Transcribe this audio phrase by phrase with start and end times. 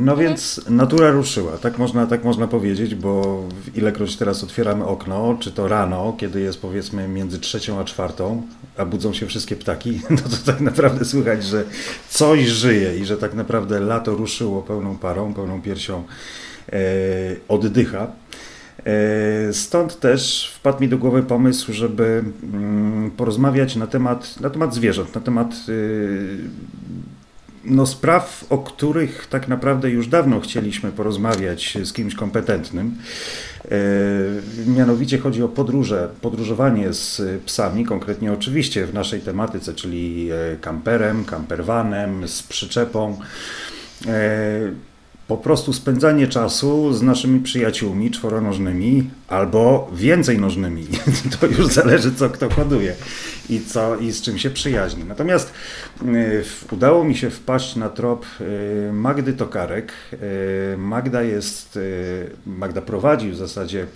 [0.00, 3.42] No więc natura ruszyła, tak można, tak można powiedzieć, bo
[3.74, 8.42] ilekroć teraz otwieramy okno, czy to rano, kiedy jest powiedzmy między trzecią a czwartą,
[8.76, 11.64] a budzą się wszystkie ptaki, no to tak naprawdę słychać, że
[12.08, 16.04] coś żyje i że tak naprawdę lato ruszyło pełną parą, pełną piersią
[16.72, 16.80] e,
[17.48, 18.06] oddycha.
[18.84, 24.74] E, stąd też wpadł mi do głowy pomysł, żeby mm, porozmawiać na temat, na temat
[24.74, 26.38] zwierząt, na temat y,
[27.64, 32.94] no, spraw, o których tak naprawdę już dawno chcieliśmy porozmawiać z kimś kompetentnym.
[33.64, 33.70] E,
[34.66, 41.24] mianowicie chodzi o podróże, podróżowanie z psami, konkretnie oczywiście w naszej tematyce, czyli e, kamperem,
[41.24, 43.18] kampervanem, z przyczepą.
[45.28, 50.86] Po prostu spędzanie czasu z naszymi przyjaciółmi czworonożnymi albo więcej nożnymi.
[51.40, 52.94] To już zależy, co kto hoduje
[53.50, 55.04] i, co, i z czym się przyjaźni.
[55.04, 55.52] Natomiast
[56.02, 59.92] y, udało mi się wpaść na trop y, Magdy Tokarek.
[60.12, 61.78] Y, Magda jest,
[62.46, 63.86] Magda prowadzi w zasadzie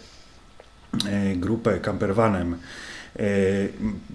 [1.36, 2.56] grupę Campervanem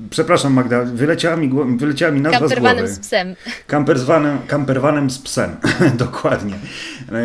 [0.09, 3.35] przepraszam Magda, wyleciała mi, wyleciała mi nazwa Kamperwanem z, z psem.
[3.67, 5.55] Kamperwanem, kamperwanem z psem,
[5.97, 6.53] dokładnie.
[6.53, 7.17] E,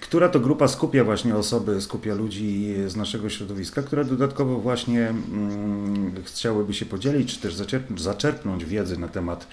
[0.00, 6.14] która to grupa skupia właśnie osoby, skupia ludzi z naszego środowiska, które dodatkowo właśnie mm,
[6.24, 9.46] chciałyby się podzielić, czy też zaczerpnąć, zaczerpnąć wiedzy na temat e,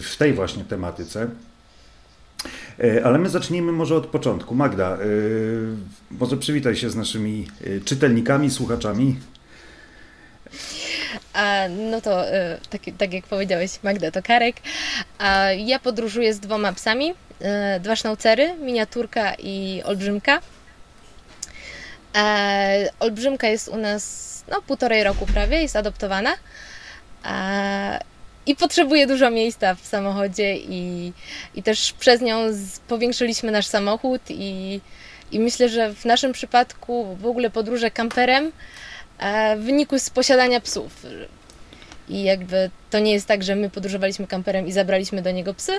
[0.00, 1.28] w tej właśnie tematyce.
[3.04, 4.54] Ale my zacznijmy może od początku.
[4.54, 4.98] Magda,
[6.10, 7.46] może przywitaj się z naszymi
[7.84, 9.16] czytelnikami, słuchaczami.
[11.68, 12.24] No to
[12.70, 14.56] tak, tak jak powiedziałeś, Magda to Karek.
[15.56, 17.14] Ja podróżuję z dwoma psami.
[17.42, 20.40] E, dwa sznaucery, miniaturka i olbrzymka.
[22.16, 26.34] E, olbrzymka jest u nas no, półtorej roku prawie, jest adoptowana.
[28.46, 31.12] I potrzebuje dużo miejsca w samochodzie i,
[31.54, 32.38] i też przez nią
[32.88, 34.80] powiększyliśmy nasz samochód i,
[35.32, 38.52] i myślę, że w naszym przypadku w ogóle podróże kamperem
[39.56, 41.06] w wyniku z posiadania psów.
[42.08, 45.72] I jakby to nie jest tak, że my podróżowaliśmy kamperem i zabraliśmy do niego psy.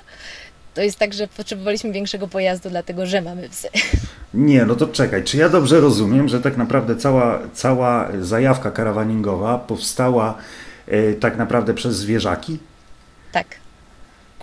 [0.74, 3.68] To jest tak, że potrzebowaliśmy większego pojazdu, dlatego że mamy psy.
[4.34, 9.58] Nie, no to czekaj, czy ja dobrze rozumiem, że tak naprawdę cała, cała zajawka karawaningowa
[9.58, 10.38] powstała
[10.88, 12.60] e, tak naprawdę przez zwierzaki?
[13.32, 13.63] Tak.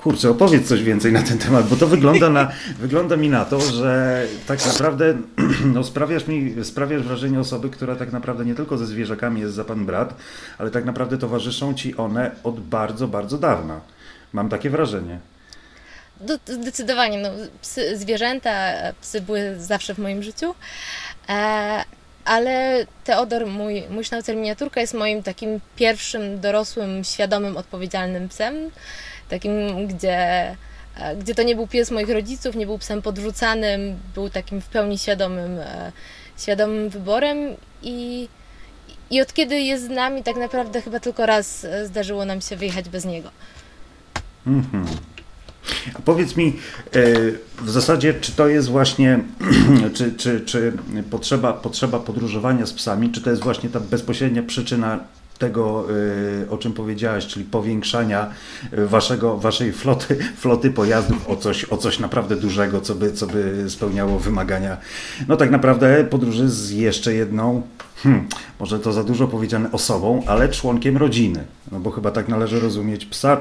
[0.02, 3.60] Kurczę, opowiedz coś więcej na ten temat, bo to wygląda, na, wygląda mi na to,
[3.60, 5.18] że tak naprawdę
[5.74, 9.64] no, sprawiasz mi sprawiasz wrażenie osoby, która tak naprawdę nie tylko ze zwierzakami jest za
[9.64, 10.14] pan brat,
[10.58, 13.80] ale tak naprawdę towarzyszą ci one od bardzo, bardzo dawna.
[14.32, 15.18] Mam takie wrażenie.
[16.46, 17.18] Zdecydowanie.
[17.18, 17.28] No,
[17.62, 20.54] psy, zwierzęta, psy były zawsze w moim życiu.
[21.28, 21.84] E,
[22.24, 28.70] ale Teodor, mój, mój sznaucer miniaturka, jest moim takim pierwszym dorosłym, świadomym, odpowiedzialnym psem
[29.30, 30.16] takim, gdzie,
[30.96, 34.66] e, gdzie to nie był pies moich rodziców, nie był psem podrzucanym, był takim w
[34.66, 35.92] pełni świadomym, e,
[36.38, 37.38] świadomym wyborem
[37.82, 38.28] i,
[39.10, 42.56] i od kiedy jest z nami, tak naprawdę chyba tylko raz e, zdarzyło nam się
[42.56, 43.30] wyjechać bez niego.
[44.46, 44.86] Mhm.
[45.94, 46.56] A powiedz mi,
[47.62, 49.20] w zasadzie, czy to jest właśnie,
[49.94, 50.72] czy, czy, czy
[51.10, 55.00] potrzeba, potrzeba podróżowania z psami, czy to jest właśnie ta bezpośrednia przyczyna
[55.40, 55.86] tego,
[56.42, 58.30] y, o czym powiedziałeś, czyli powiększania
[58.72, 63.26] y, waszego, waszej floty, floty pojazdów o coś, o coś naprawdę dużego, co by, co
[63.26, 64.76] by spełniało wymagania.
[65.28, 67.62] No tak naprawdę podróży z jeszcze jedną,
[67.96, 68.28] hmm,
[68.60, 71.44] może to za dużo powiedziane osobą, ale członkiem rodziny.
[71.72, 73.40] No bo chyba tak należy rozumieć psa.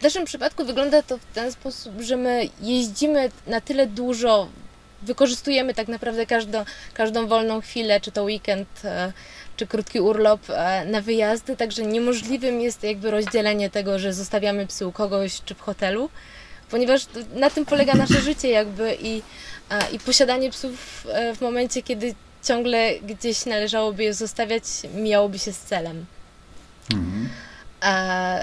[0.00, 4.48] W naszym przypadku wygląda to w ten sposób, że my jeździmy na tyle dużo,
[5.02, 6.64] wykorzystujemy tak naprawdę każdą,
[6.94, 9.12] każdą wolną chwilę, czy to weekend, e,
[9.60, 14.86] czy krótki urlop e, na wyjazdy, także niemożliwym jest jakby rozdzielenie tego, że zostawiamy psy
[14.86, 16.10] u kogoś czy w hotelu,
[16.70, 19.22] ponieważ na tym polega nasze życie jakby i,
[19.92, 24.62] i posiadanie psów e, w momencie, kiedy ciągle gdzieś należałoby je zostawiać,
[24.94, 26.06] miałoby się z celem.
[26.92, 27.28] Mhm.
[27.80, 28.38] A,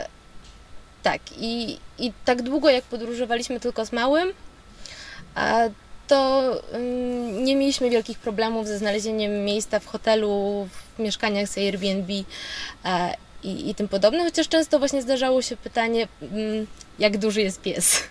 [1.04, 4.34] tak, i, i tak długo jak podróżowaliśmy tylko z małym,
[5.36, 5.60] a
[6.08, 12.14] to um, nie mieliśmy wielkich problemów ze znalezieniem miejsca w hotelu, w mieszkaniach z Airbnb
[12.86, 13.14] e,
[13.44, 16.32] i, i tym podobne, chociaż często właśnie zdarzało się pytanie, um,
[17.00, 18.04] jak duży jest pies.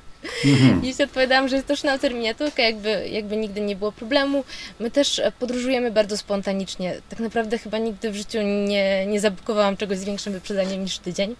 [0.44, 0.84] Mhm.
[0.84, 4.44] Jeśli odpowiadałam, że jest to sznaucer miniaturka, jakby, jakby nigdy nie było problemu.
[4.80, 7.00] My też podróżujemy bardzo spontanicznie.
[7.08, 11.36] Tak naprawdę chyba nigdy w życiu nie, nie zabukowałam czegoś z większym wyprzedzeniem niż tydzień.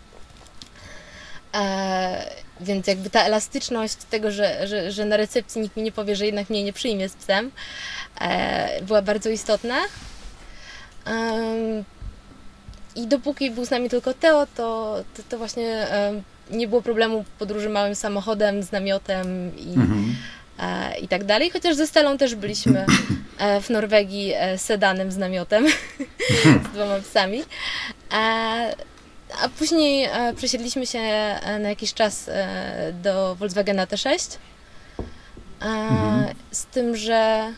[1.54, 6.16] E, więc jakby ta elastyczność tego, że, że, że na recepcji nikt mi nie powie,
[6.16, 7.50] że jednak mnie nie przyjmie z psem,
[8.20, 9.76] e, była bardzo istotna.
[12.97, 15.87] I dopóki był z nami tylko Teo, to, to, to właśnie
[16.50, 20.17] nie było problemu podróży małym samochodem, z namiotem i, mhm.
[20.58, 21.50] e, i tak dalej.
[21.50, 22.87] Chociaż ze Stelą też byliśmy
[23.38, 25.67] e, w Norwegii e, sedanem z namiotem,
[26.70, 27.43] z dwoma psami.
[28.11, 31.00] A później przesiedliśmy się
[31.61, 32.31] na jakiś czas
[33.03, 34.37] do Volkswagena T6.
[35.61, 36.35] Mhm.
[36.50, 37.53] Z tym, że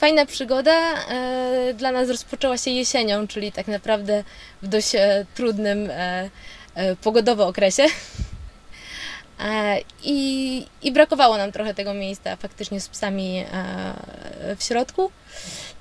[0.00, 4.24] fajna przygoda e, dla nas rozpoczęła się jesienią, czyli tak naprawdę
[4.62, 6.30] w dość e, trudnym e,
[7.02, 7.86] pogodowo okresie.
[10.04, 13.44] I, I brakowało nam trochę tego miejsca faktycznie z psami
[14.56, 15.10] w środku.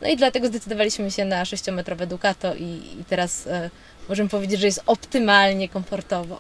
[0.02, 2.64] No i dlatego zdecydowaliśmy się na 6-metrowe Ducato i,
[3.00, 3.48] i teraz
[4.10, 6.40] możemy powiedzieć, że jest optymalnie komfortowo.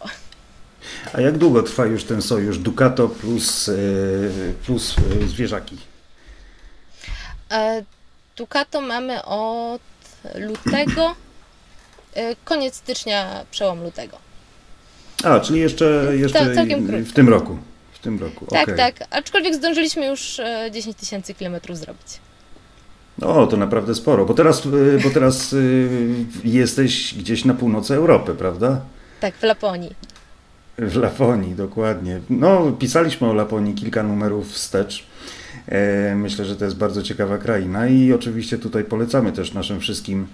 [1.13, 3.71] A jak długo trwa już ten sojusz Ducato plus,
[4.65, 4.95] plus
[5.27, 5.77] zwierzaki?
[7.51, 7.83] E,
[8.37, 9.81] Ducato mamy od
[10.35, 11.15] lutego,
[12.13, 14.17] e, koniec stycznia, przełom lutego.
[15.23, 16.53] A, czyli jeszcze, jeszcze
[17.03, 17.57] w tym roku.
[17.93, 18.45] W tym roku.
[18.45, 18.75] Tak, okay.
[18.77, 18.95] tak.
[19.09, 20.41] Aczkolwiek zdążyliśmy już
[20.71, 22.19] 10 e, tysięcy kilometrów zrobić.
[23.21, 24.67] O, to naprawdę sporo, bo teraz,
[25.03, 25.55] bo teraz
[26.43, 28.81] jesteś gdzieś na północy Europy, prawda?
[29.19, 29.95] Tak, w Laponii.
[30.77, 32.19] W Laponii, dokładnie.
[32.29, 35.05] No, pisaliśmy o Laponii kilka numerów wstecz.
[35.69, 40.27] E, myślę, że to jest bardzo ciekawa kraina i oczywiście tutaj polecamy też naszym wszystkim,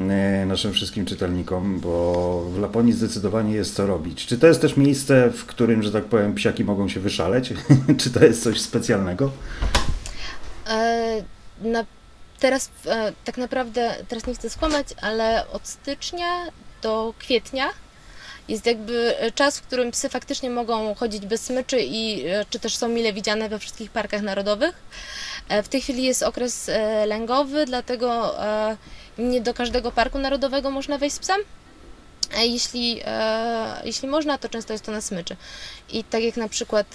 [0.00, 4.26] e, naszym wszystkim czytelnikom, bo w Laponii zdecydowanie jest co robić.
[4.26, 7.52] Czy to jest też miejsce, w którym, że tak powiem, psiaki mogą się wyszaleć?
[8.00, 9.30] Czy to jest coś specjalnego?
[10.68, 11.22] E,
[11.62, 11.84] na,
[12.40, 12.70] teraz
[13.24, 16.46] tak naprawdę, teraz nie chcę skłamać, ale od stycznia
[16.82, 17.68] do kwietnia
[18.48, 22.58] jest jakby e, czas, w którym psy faktycznie mogą chodzić bez smyczy i e, czy
[22.58, 24.74] też są mile widziane we wszystkich parkach narodowych.
[25.48, 26.70] E, w tej chwili jest okres
[27.06, 28.34] lęgowy, dlatego
[29.18, 31.40] nie do każdego parku narodowego można wejść z psem.
[32.38, 33.00] Jeśli,
[33.84, 35.36] jeśli można, to często jest to na smyczy.
[35.92, 36.86] I tak jak na przykład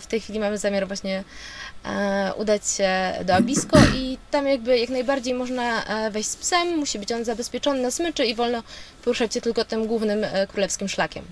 [0.00, 1.24] w tej chwili mamy zamiar właśnie
[2.36, 2.90] udać się
[3.24, 7.24] do Abisko i tam jakby jak najbardziej można e, wejść z psem, musi być on
[7.24, 8.62] zabezpieczony na smyczy i wolno
[9.04, 11.24] poruszać się tylko tym głównym e, królewskim szlakiem.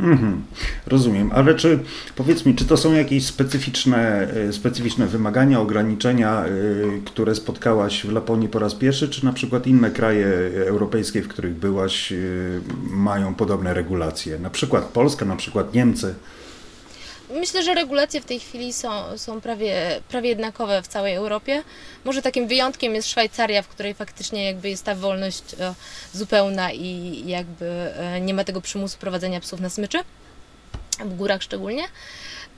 [0.00, 0.44] Mhm,
[0.86, 1.78] rozumiem, ale czy
[2.16, 6.44] powiedz mi, czy to są jakieś specyficzne, specyficzne wymagania, ograniczenia,
[7.06, 10.26] które spotkałaś w Laponii po raz pierwszy, czy na przykład inne kraje
[10.66, 12.12] europejskie, w których byłaś,
[12.90, 14.38] mają podobne regulacje?
[14.38, 16.14] Na przykład Polska, na przykład Niemcy?
[17.30, 21.62] Myślę, że regulacje w tej chwili są, są prawie, prawie jednakowe w całej Europie.
[22.04, 25.74] Może takim wyjątkiem jest Szwajcaria, w której faktycznie jakby jest ta wolność e,
[26.12, 29.98] zupełna i jakby e, nie ma tego przymusu prowadzenia psów na smyczy,
[30.98, 31.84] w górach szczególnie.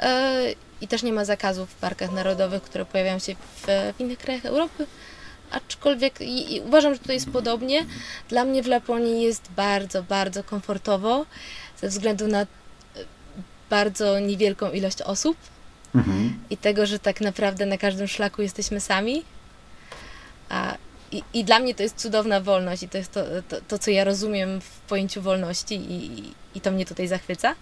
[0.00, 3.66] E, I też nie ma zakazów w parkach narodowych, które pojawiają się w,
[3.96, 4.86] w innych krajach Europy.
[5.50, 7.86] Aczkolwiek i, i uważam, że tutaj jest podobnie.
[8.28, 11.26] Dla mnie w Laponii jest bardzo, bardzo komfortowo
[11.80, 12.46] ze względu na
[13.70, 15.36] bardzo niewielką ilość osób
[15.94, 16.38] mhm.
[16.50, 19.24] i tego, że tak naprawdę na każdym szlaku jesteśmy sami.
[20.48, 20.76] A,
[21.12, 23.90] i, I dla mnie to jest cudowna wolność i to jest to, to, to co
[23.90, 26.22] ja rozumiem w pojęciu wolności i,
[26.54, 27.54] i to mnie tutaj zachwyca.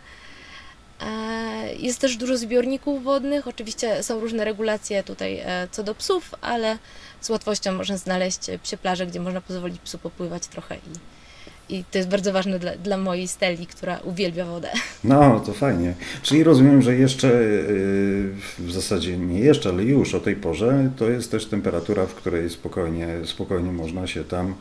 [1.79, 3.49] Jest też dużo zbiorników wodnych.
[3.49, 6.79] Oczywiście są różne regulacje tutaj e, co do psów, ale
[7.21, 11.18] z łatwością można znaleźć psie plaże, gdzie można pozwolić psu popływać trochę i,
[11.69, 14.69] i to jest bardzo ważne dla, dla mojej Steli, która uwielbia wodę.
[15.05, 15.95] No, to fajnie.
[16.23, 21.11] Czyli rozumiem, że jeszcze yy, w zasadzie nie jeszcze, ale już o tej porze to
[21.11, 24.55] jest też temperatura, w której spokojnie, spokojnie można się tam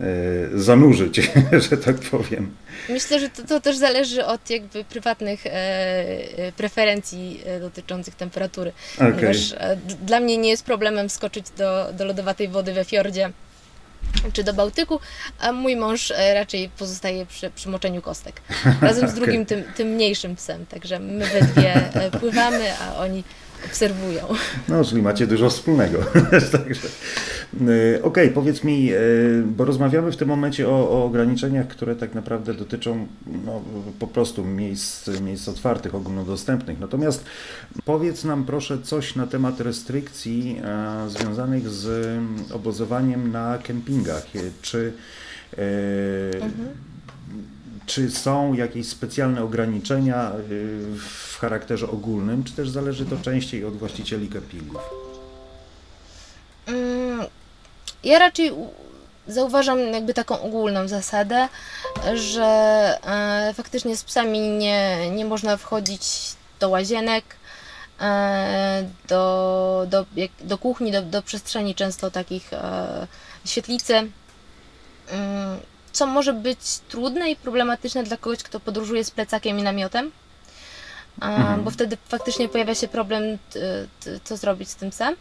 [0.00, 0.06] yy,
[0.54, 1.30] zanurzyć,
[1.70, 2.50] że tak powiem.
[2.88, 8.72] Myślę, że to, to też zależy od jakby prywatnych e, e preferencji e, dotyczących temperatury.
[8.96, 9.12] Okay.
[9.12, 9.54] Ponieważ
[10.02, 13.30] dla mnie nie jest problemem skoczyć do, do lodowatej wody we fiordzie
[14.32, 15.00] czy do Bałtyku,
[15.40, 18.40] a mój mąż e, raczej pozostaje przy, przy moczeniu kostek.
[18.80, 20.66] Razem z drugim, tym, tym mniejszym psem.
[20.66, 23.24] Także my we dwie e, pływamy, a oni
[23.66, 24.28] obserwują.
[24.68, 25.98] No, czyli macie dużo wspólnego.
[26.52, 26.88] Także,
[27.52, 28.90] okej, okay, powiedz mi,
[29.46, 33.06] bo rozmawiamy w tym momencie o, o, ograniczeniach, które tak naprawdę dotyczą
[33.44, 33.62] no,
[33.98, 36.80] po prostu miejsc, miejsc otwartych, ogólnodostępnych.
[36.80, 37.24] Natomiast
[37.84, 42.18] powiedz nam proszę coś na temat restrykcji e, związanych z
[42.52, 44.26] obozowaniem na kempingach.
[44.62, 44.92] Czy
[45.52, 45.60] e,
[46.34, 46.68] mhm
[47.86, 53.76] czy są jakieś specjalne ograniczenia y, w charakterze ogólnym, czy też zależy to częściej od
[53.76, 55.03] właścicieli kempingów?
[56.66, 57.26] Mm,
[58.04, 58.52] ja raczej
[59.28, 61.48] zauważam jakby taką ogólną zasadę,
[62.14, 62.44] że
[63.06, 66.02] e, faktycznie z psami nie, nie można wchodzić
[66.60, 67.24] do łazienek,
[68.00, 70.06] e, do, do,
[70.40, 73.06] do kuchni, do, do przestrzeni często takich e,
[73.44, 73.94] świetlicy.
[73.94, 75.60] Mm,
[75.92, 80.12] co może być trudne i problematyczne dla kogoś, kto podróżuje z plecakiem i namiotem.
[81.20, 81.64] Mhm.
[81.64, 83.38] Bo wtedy faktycznie pojawia się problem,
[84.24, 85.16] co zrobić z tym psem.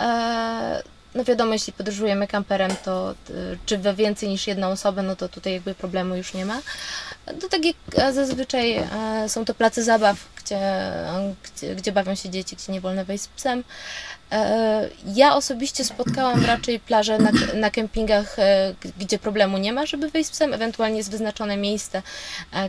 [0.00, 0.82] E,
[1.14, 3.14] no wiadomo, jeśli podróżujemy kamperem, to
[3.66, 6.60] czy we więcej niż jedną osobę, no to tutaj jakby problemu już nie ma.
[7.40, 7.76] To tak jak
[8.14, 8.88] zazwyczaj e,
[9.28, 10.60] są to place zabaw, gdzie,
[11.42, 13.64] gdzie, gdzie bawią się dzieci, gdzie nie wolno wejść z psem.
[14.32, 20.10] E, ja osobiście spotkałam raczej plaże na, na kempingach, e, gdzie problemu nie ma, żeby
[20.10, 22.02] wejść z psem, ewentualnie jest wyznaczone miejsce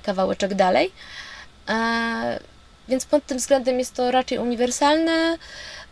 [0.03, 0.91] kawałeczek dalej.
[2.87, 5.37] Więc pod tym względem jest to raczej uniwersalne.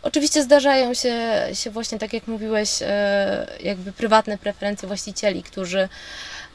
[0.04, 2.70] Oczywiście zdarzają się, się właśnie, tak jak mówiłeś,
[3.60, 5.88] jakby prywatne preferencje właścicieli, którzy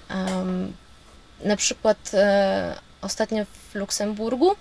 [0.10, 0.74] um,
[1.44, 4.56] na przykład e, ostatnio w Luksemburgu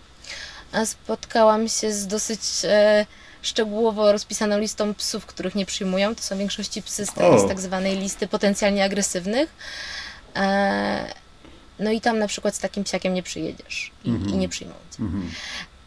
[0.84, 3.06] spotkałam się z dosyć e,
[3.42, 6.14] szczegółowo rozpisaną listą psów, których nie przyjmują.
[6.14, 9.54] To są w większości psy z, tej, z tak zwanej listy potencjalnie agresywnych.
[10.36, 11.14] E,
[11.78, 14.30] no i tam na przykład z takim psiakiem nie przyjedziesz i, mm -hmm.
[14.30, 15.02] i nie przyjmą cię.
[15.02, 15.32] Mm -hmm.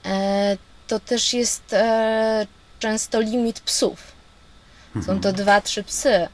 [0.06, 2.48] e, to też jest e,
[2.82, 4.00] często limit psów.
[4.96, 5.36] Są to mhm.
[5.36, 6.28] dwa, trzy psy.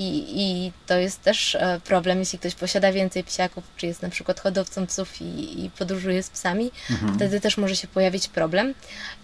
[0.00, 4.08] I, I to jest też e, problem, jeśli ktoś posiada więcej psiaków, czy jest na
[4.08, 7.14] przykład hodowcą psów i, i podróżuje z psami, mhm.
[7.14, 8.74] wtedy też może się pojawić problem.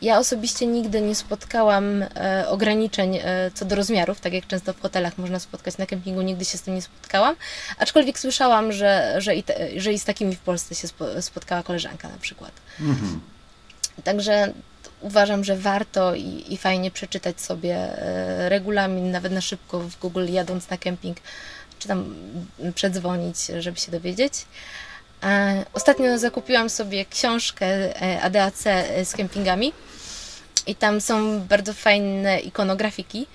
[0.03, 4.81] Ja osobiście nigdy nie spotkałam e, ograniczeń e, co do rozmiarów, tak jak często w
[4.81, 7.37] hotelach można spotkać na kempingu, nigdy się z tym nie spotkałam,
[7.79, 10.89] aczkolwiek słyszałam, że, że, i, te, że i z takimi w Polsce się
[11.21, 12.53] spotkała koleżanka na przykład.
[12.81, 13.21] Mhm.
[14.05, 14.53] Także
[15.05, 20.27] uważam, że warto i, i fajnie przeczytać sobie e, regulamin, nawet na szybko w Google
[20.29, 21.17] jadąc na kemping,
[21.79, 22.15] czy tam
[22.75, 24.33] przedzwonić, żeby się dowiedzieć.
[25.23, 27.67] E, ostatnio zakupiłam sobie książkę
[28.03, 28.63] e, ADAC
[29.05, 29.73] z kempingami
[30.67, 33.27] i tam są bardzo fajne ikonografiki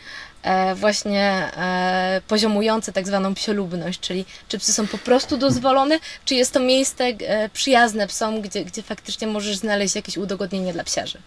[0.76, 6.54] właśnie e, poziomujące tak zwaną psiolubność, czyli czy psy są po prostu dozwolone, czy jest
[6.54, 11.18] to miejsce e, przyjazne psom, gdzie, gdzie faktycznie możesz znaleźć jakieś udogodnienie dla psiarzy.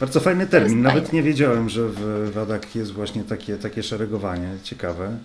[0.00, 0.82] Bardzo fajny termin.
[0.82, 1.16] Nawet fajne.
[1.16, 4.48] nie wiedziałem, że w Wadach jest właśnie takie, takie szeregowanie.
[4.62, 5.18] Ciekawe.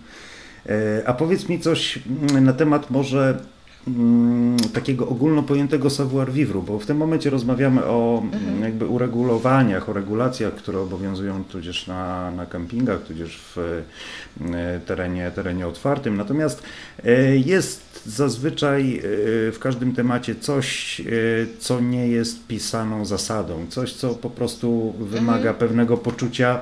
[1.06, 2.00] A powiedz mi coś
[2.42, 3.53] na temat może Mm,
[4.74, 8.64] takiego ogólno pojętego savoir vivre, bo w tym momencie rozmawiamy o mm, mhm.
[8.64, 15.68] jakby uregulowaniach, o regulacjach, które obowiązują tudzież na, na kempingach, tudzież w e, terenie, terenie
[15.68, 16.18] otwartym.
[16.18, 16.64] Natomiast
[17.06, 19.02] e, jest zazwyczaj e,
[19.52, 21.02] w każdym temacie coś,
[21.60, 25.56] co nie jest pisaną zasadą, coś, co po prostu wymaga mhm.
[25.56, 26.62] pewnego poczucia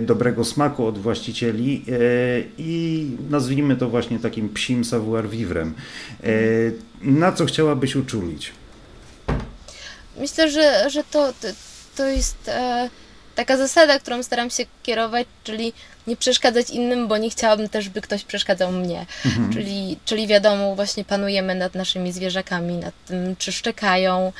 [0.00, 1.84] dobrego smaku od właścicieli
[2.58, 5.74] i nazwijmy to właśnie takim psim savoir vivrem.
[6.26, 6.30] E,
[7.00, 8.52] na co chciałabyś uczulić?
[10.16, 11.32] Myślę, że, że to,
[11.96, 12.90] to jest e,
[13.34, 15.72] taka zasada, którą staram się kierować, czyli
[16.06, 19.06] nie przeszkadzać innym, bo nie chciałabym też, by ktoś przeszkadzał mnie.
[19.26, 19.52] Mhm.
[19.52, 24.32] Czyli, czyli wiadomo, właśnie panujemy nad naszymi zwierzakami, nad tym, czy szczekają,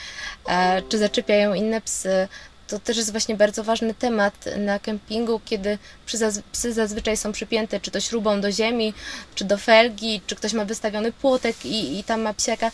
[0.48, 2.28] e, czy zaczepiają inne psy
[2.68, 5.78] to też jest właśnie bardzo ważny temat na kempingu, kiedy
[6.52, 8.94] psy zazwyczaj są przypięte czy to śrubą do ziemi,
[9.34, 12.70] czy do felgi, czy ktoś ma wystawiony płotek i, i tam ma psiaka.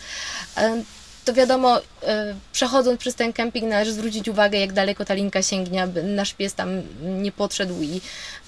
[0.57, 0.83] E,
[1.25, 5.83] to wiadomo, e, przechodząc przez ten kemping należy zwrócić uwagę, jak daleko ta linka sięgnie,
[5.83, 8.01] aby nasz pies tam nie podszedł i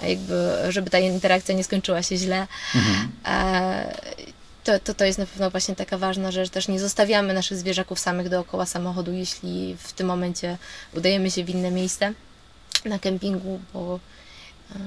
[0.08, 2.46] jakby, żeby ta interakcja nie skończyła się źle.
[2.74, 3.08] Mhm.
[4.64, 6.50] To, to, to jest na pewno właśnie taka ważna rzecz.
[6.50, 10.59] Też nie zostawiamy naszych zwierzaków samych dookoła samochodu, jeśli w tym momencie
[10.92, 12.12] udajemy się w inne miejsce
[12.85, 14.00] na kempingu, bo
[14.71, 14.78] e,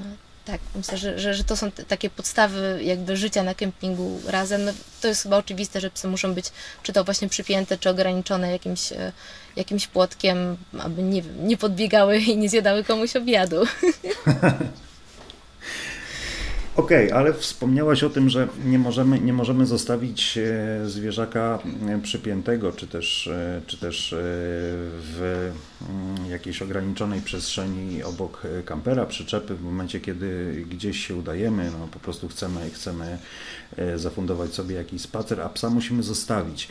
[0.46, 4.66] tak, myślę, że, że, że to są takie podstawy jakby życia na kempingu razem.
[4.66, 6.46] No, to jest chyba oczywiste, że psy muszą być
[6.84, 9.12] czy to właśnie przypięte, czy ograniczone jakimś, e,
[9.56, 13.64] jakimś płotkiem, aby nie, nie podbiegały i nie zjadały komuś obiadu.
[16.78, 22.02] Okej, okay, ale wspomniałaś o tym, że nie możemy, nie możemy zostawić e, zwierzaka e,
[22.02, 25.50] przypiętego, czy też, e, czy też w
[25.90, 32.00] mm, jakiejś ograniczonej przestrzeni obok kampera, przyczepy w momencie, kiedy gdzieś się udajemy, no po
[32.00, 33.18] prostu chcemy, chcemy
[33.96, 36.68] zafundować sobie jakiś spacer, a psa musimy zostawić.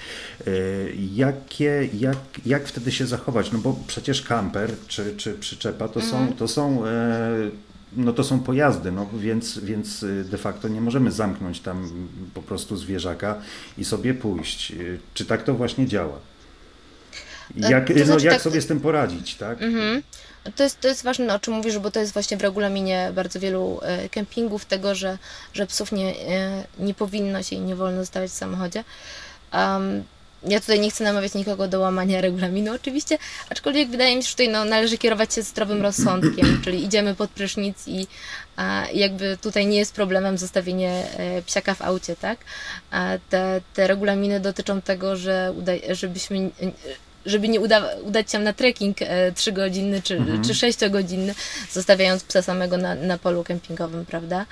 [1.15, 3.53] Jakie, jak, jak wtedy się zachować?
[3.53, 6.37] No bo przecież kamper czy, czy przyczepa to są, mhm.
[6.37, 6.83] to są
[7.97, 12.43] no to są pojazdy, no więc, więc y, de facto nie możemy zamknąć tam po
[12.43, 13.39] prostu zwierzaka
[13.79, 14.71] i sobie pójść.
[14.71, 16.19] Y, czy tak to właśnie działa?
[17.63, 19.63] E, jak, no, znaczy, jak tak, sobie z tym poradzić, tak?
[19.63, 20.03] Mhm.
[20.57, 23.41] To jest, to jest ważne, o czym mówisz, bo to jest właśnie w regulaminie bardzo
[23.41, 25.19] wielu e, kempingów tego, że,
[25.53, 28.85] że psów nie, e, nie powinno się i nie wolno zostawiać w samochodzie.
[29.53, 30.05] Um,
[30.49, 33.19] ja tutaj nie chcę namawiać nikogo do łamania regulaminu oczywiście,
[33.51, 37.31] aczkolwiek wydaje mi się, że tutaj no, należy kierować się zdrowym rozsądkiem, czyli idziemy pod
[37.31, 38.07] prysznic i
[38.57, 42.39] a, jakby tutaj nie jest problemem zostawienie e, psiaka w aucie, tak?
[42.91, 46.51] A te, te regulaminy dotyczą tego, że uda, żebyśmy e,
[47.27, 50.45] żeby nie uda, udać się na trekking e, 3-godzinny czy, Mhm.
[50.45, 51.35] czy 6-godzinny,
[51.73, 54.47] zostawiając psa samego na, na polu kempingowym, prawda?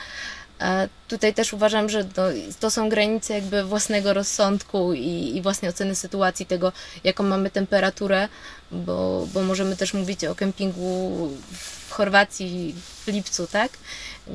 [0.59, 2.23] A tutaj też uważam, że to,
[2.61, 6.73] to są granice jakby własnego rozsądku i, i własnej oceny sytuacji, tego
[7.05, 8.29] jaką mamy temperaturę,
[8.71, 12.75] bo, bo możemy też mówić o kempingu w Chorwacji
[13.07, 13.73] w lipcu, tak?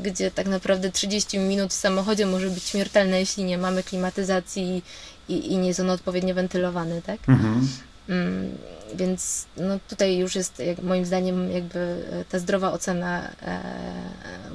[0.03, 4.83] Gdzie tak naprawdę 30 minut w samochodzie może być śmiertelne, jeśli nie mamy klimatyzacji
[5.29, 7.19] i, i nie jest on odpowiednio wentylowany, tak?
[7.29, 7.67] Mhm.
[8.09, 8.57] Mm,
[8.95, 13.61] więc no tutaj już jest jak, moim zdaniem jakby e, ta zdrowa ocena e,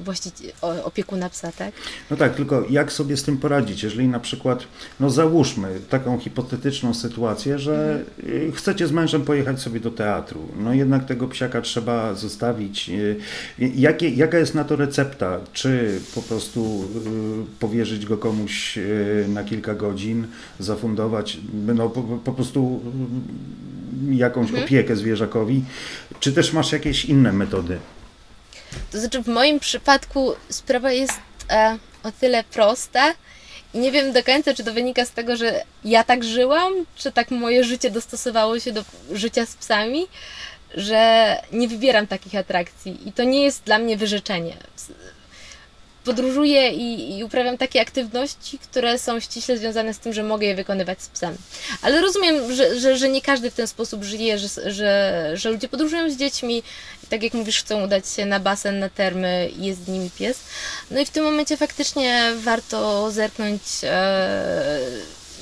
[0.05, 1.73] właścici- o- opiekuna psa, tak?
[2.11, 4.63] No tak, tylko jak sobie z tym poradzić, jeżeli na przykład,
[4.99, 10.73] no załóżmy taką hipotetyczną sytuację, że y, chcecie z mężem pojechać sobie do teatru, no
[10.73, 12.89] jednak tego psiaka trzeba zostawić.
[12.89, 13.15] y,
[13.59, 15.39] Jakie, jaka jest na to recepta?
[15.53, 16.83] Czy po prostu
[17.53, 20.27] y, powierzyć go komuś y, na kilka godzin,
[20.59, 21.37] zafundować,
[21.75, 22.81] no po, po prostu
[24.11, 25.63] jakąś opiekę zwierzakowi,
[26.19, 27.79] czy też masz jakieś inne metody?
[28.91, 31.13] To znaczy w moim przypadku sprawa jest
[31.49, 33.13] e, o tyle prosta
[33.73, 37.11] i nie wiem do końca, czy to wynika z tego, że ja tak żyłam, czy
[37.11, 40.07] tak moje życie dostosowało się do życia z psami,
[40.73, 44.57] że nie wybieram takich atrakcji i to nie jest dla mnie wyrzeczenie.
[46.05, 50.55] Podróżuję i, i uprawiam takie aktywności, które są ściśle związane z tym, że mogę je
[50.55, 51.37] wykonywać z psem.
[51.81, 55.67] Ale rozumiem, że, że, że nie każdy w ten sposób żyje, że, że, że ludzie
[55.67, 56.63] podróżują z dziećmi
[57.03, 60.09] i tak jak mówisz, chcą udać się na basen, na termy i jest z nimi
[60.09, 60.39] pies.
[60.91, 64.79] No i w tym momencie faktycznie warto zerknąć e,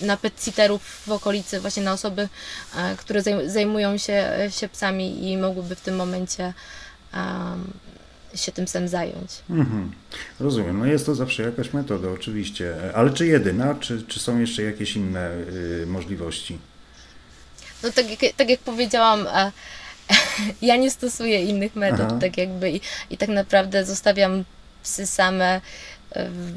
[0.01, 2.29] na pet-sitterów w okolicy, właśnie na osoby,
[2.75, 6.53] e, które zaj- zajmują się, się psami i mogłyby w tym momencie
[8.35, 9.31] się tym psem zająć.
[9.49, 9.91] Mhm.
[10.39, 10.79] Rozumiem.
[10.79, 12.75] No jest to zawsze jakaś metoda, oczywiście.
[12.95, 16.57] Ale czy jedyna, czy, czy są jeszcze jakieś inne y, możliwości?
[17.83, 19.51] No tak jak, tak jak powiedziałam, e,
[20.61, 22.17] ja nie stosuję innych metod, Aha.
[22.21, 24.43] tak jakby i, i tak naprawdę zostawiam
[24.83, 25.61] psy same
[26.15, 26.53] w-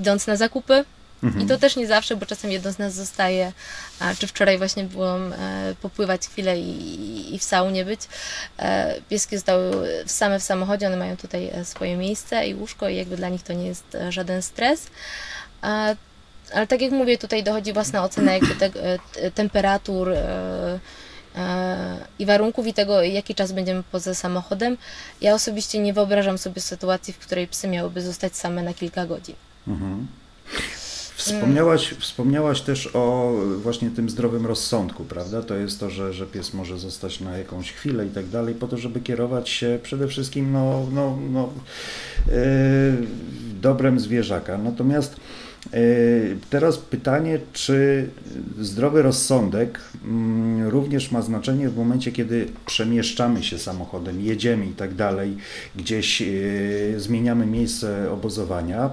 [0.00, 0.84] idąc na zakupy.
[1.22, 1.44] Mhm.
[1.44, 3.52] I to też nie zawsze, bo czasem jedno z nas zostaje.
[4.00, 8.00] A czy wczoraj właśnie byłam e, popływać chwilę i, i w saunie być.
[8.58, 12.96] E, pieski zostały same w samochodzie, one mają tutaj e, swoje miejsce i łóżko i
[12.96, 14.86] jakby dla nich to nie jest e, żaden stres.
[15.62, 15.96] E,
[16.54, 20.78] ale tak jak mówię, tutaj dochodzi własna ocena jakby te, e, t- temperatur e,
[21.36, 24.76] e, i warunków i tego, jaki czas będziemy poza samochodem.
[25.20, 29.34] Ja osobiście nie wyobrażam sobie sytuacji, w której psy miałyby zostać same na kilka godzin.
[29.68, 30.06] Mhm.
[31.16, 35.42] Wspomniałaś, wspomniałaś też o właśnie tym zdrowym rozsądku, prawda?
[35.42, 38.68] To jest to, że, że pies może zostać na jakąś chwilę i tak dalej, po
[38.68, 41.48] to, żeby kierować się przede wszystkim no, no, no,
[42.26, 42.34] yy,
[43.60, 44.58] dobrem zwierzaka.
[44.58, 45.16] Natomiast
[45.72, 48.08] yy, teraz pytanie, czy
[48.60, 54.94] zdrowy rozsądek mm, również ma znaczenie w momencie, kiedy przemieszczamy się samochodem, jedziemy i tak
[54.94, 55.36] dalej,
[55.76, 58.90] gdzieś yy, zmieniamy miejsce obozowania.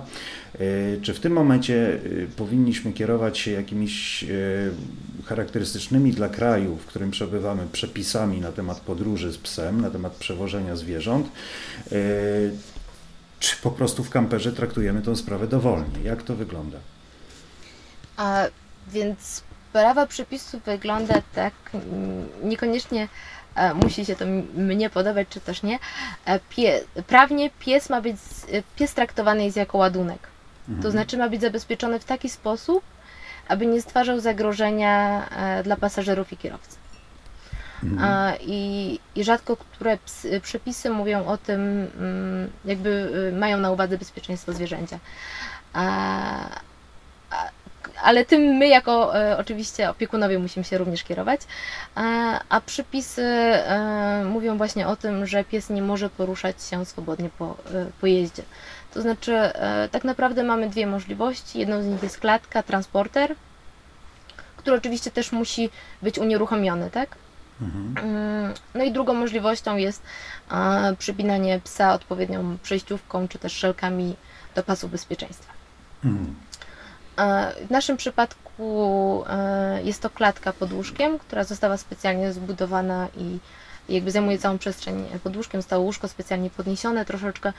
[0.56, 4.28] E, Czy w tym momencie e, powinniśmy kierować się jakimiś e,
[5.26, 10.76] charakterystycznymi dla kraju, w którym przebywamy, przepisami na temat podróży z psem, na temat przewożenia
[10.76, 11.28] zwierząt?
[13.40, 16.04] Czy po prostu w kamperze traktujemy tę sprawę dowolnie?
[16.04, 16.78] Jak to wygląda?
[18.18, 18.46] A
[18.88, 23.08] więc sprawa przepisu wygląda tak, mm, niekoniecznie
[23.84, 25.80] musi się to mnie podobać, czy też nie.
[26.50, 28.16] Pie, prawnie pies ma być,
[28.76, 30.31] pies traktowany jest jako ładunek.
[30.82, 32.84] To znaczy ma być zabezpieczony w taki sposób,
[33.48, 36.82] aby nie stwarzał zagrożenia e, dla pasażerów i kierowcy.
[38.42, 41.62] I, I rzadko które psy, przepisy mówią o tym,
[41.98, 45.00] mm, jakby y, mają na uwadze bezpieczeństwo zwierzęcia.
[45.74, 45.84] A,
[47.30, 47.50] a,
[48.04, 51.42] ale tym my, jako e, oczywiście opiekunowie, musimy się również kierować.
[51.96, 57.30] A, a przepisy e, mówią właśnie o tym, że pies nie może poruszać się swobodnie
[57.38, 58.44] po, e, po jeździe.
[58.94, 61.60] To znaczy, e, tak naprawdę mamy dwie możliwości.
[61.60, 63.36] Jedną z nich jest klatka, transporter,
[64.58, 65.70] który oczywiście też musi
[66.02, 67.16] być unieruchomiony, tak?
[67.62, 70.04] Mm, No i drugą możliwością jest
[70.52, 74.16] e, przypinanie psa odpowiednią przejściówką czy też szelkami
[74.56, 75.54] do pasu bezpieczeństwa.
[76.06, 76.36] Mhm.
[77.18, 79.24] E, W naszym przypadku
[79.84, 83.40] jest to klatka pod łóżkiem, która została specjalnie zbudowana i
[83.90, 85.62] jakby zajmuje całą przestrzeń pod łóżkiem.
[85.62, 87.54] Zostało łóżko specjalnie podniesione troszeczkę,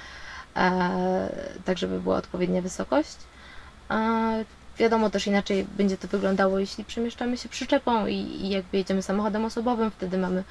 [1.64, 3.16] tak żeby była odpowiednia wysokość.
[3.90, 4.44] E,
[4.78, 9.44] Wiadomo też inaczej będzie to wyglądało, jeśli przemieszczamy się przyczepą i, i jakby jedziemy samochodem
[9.44, 10.44] osobowym, wtedy mamy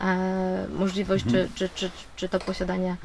[0.00, 1.48] e, możliwość Mhm.
[1.54, 2.96] czy, czy, czy, czy to posiadania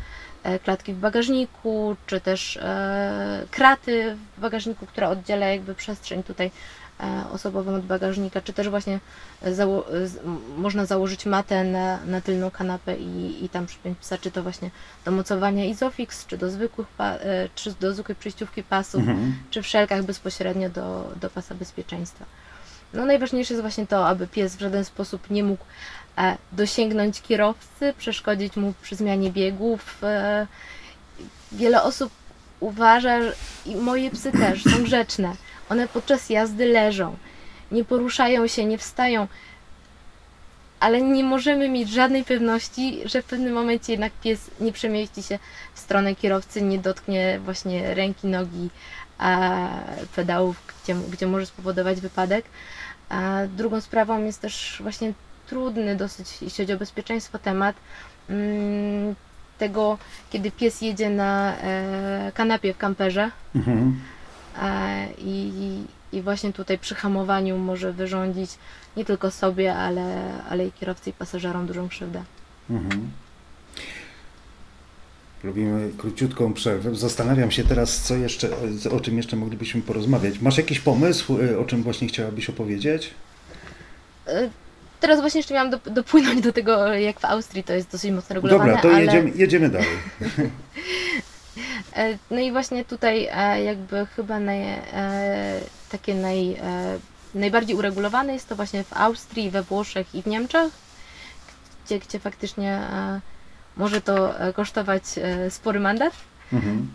[0.43, 6.47] e, klatki w bagażniku, czy też e, kraty w bagażniku, która oddziela jakby przestrzeń tutaj
[6.47, 6.51] e,
[7.31, 8.99] osobową od bagażnika, czy też właśnie
[9.45, 14.17] zało- z, m- można założyć matę na, na tylną kanapę i, i tam przypiąć psa,
[14.17, 14.71] czy to właśnie
[15.05, 19.35] do mocowania Isofix, czy do zwykłych, e, czy do zwykłej przejściówki pasów, Mhm.
[19.51, 22.25] czy w szelkach bezpośrednio do, do pasa bezpieczeństwa.
[22.93, 25.63] No najważniejsze jest właśnie to, aby pies w żaden sposób nie mógł
[26.17, 30.03] e, dosięgnąć kierowcy, przeszkodzić mu przy zmianie biegów.
[30.03, 30.47] E,
[31.51, 32.11] wiele osób
[32.59, 33.17] uważa,
[33.65, 35.33] i moje psy też są grzeczne.
[35.69, 37.15] One podczas jazdy leżą,
[37.71, 39.27] nie poruszają się, nie wstają,
[40.79, 45.39] ale nie możemy mieć żadnej pewności, że w pewnym momencie jednak pies nie przemieści się
[45.73, 48.69] w stronę kierowcy, nie dotknie właśnie ręki, nogi,
[49.17, 49.67] a
[50.15, 52.45] pedałów, gdzie, gdzie może spowodować wypadek.
[53.09, 55.13] A drugą sprawą jest też właśnie
[55.47, 57.75] trudny dosyć, jeśli chodzi o bezpieczeństwo, temat
[58.29, 59.15] mm,
[59.57, 59.97] tego,
[60.29, 63.99] kiedy pies jedzie na e, kanapie w kamperze Mhm.
[64.61, 65.51] E, i,
[66.13, 68.51] i właśnie tutaj przy hamowaniu może wyrządzić
[68.97, 72.23] nie tylko sobie, ale, ale i kierowcy i pasażerom dużą krzywdę.
[72.69, 73.11] Mhm.
[75.43, 76.95] Robimy króciutką przerwę.
[76.95, 78.49] Zastanawiam się teraz, co jeszcze,
[78.91, 80.39] o- czym jeszcze moglibyśmy porozmawiać.
[80.39, 83.13] Masz jakiś pomysł, y, o czym właśnie chciałabyś opowiedzieć?
[84.27, 84.49] E,
[84.99, 88.33] Teraz właśnie jeszcze miałam dop- dopłynąć do tego, jak w Austrii to jest dosyć mocno
[88.33, 89.05] regulowane, Dobra, to ale...
[89.05, 89.87] jedziemy, jedziemy dalej.
[91.95, 94.61] E, No i właśnie tutaj e, jakby chyba naj,
[94.93, 96.57] e, takie naj,
[97.35, 100.73] najbardziej uregulowane jest to właśnie w Austrii, we Włoszech i w Niemczech,
[101.85, 102.81] gdzie, gdzie faktycznie
[103.77, 105.03] może to kosztować
[105.49, 106.13] spory mandat
[106.53, 106.87] Mhm.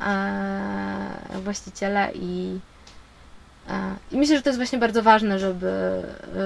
[1.45, 2.61] właściciela i,
[4.13, 6.03] i myślę, że to jest właśnie bardzo ważne, żeby,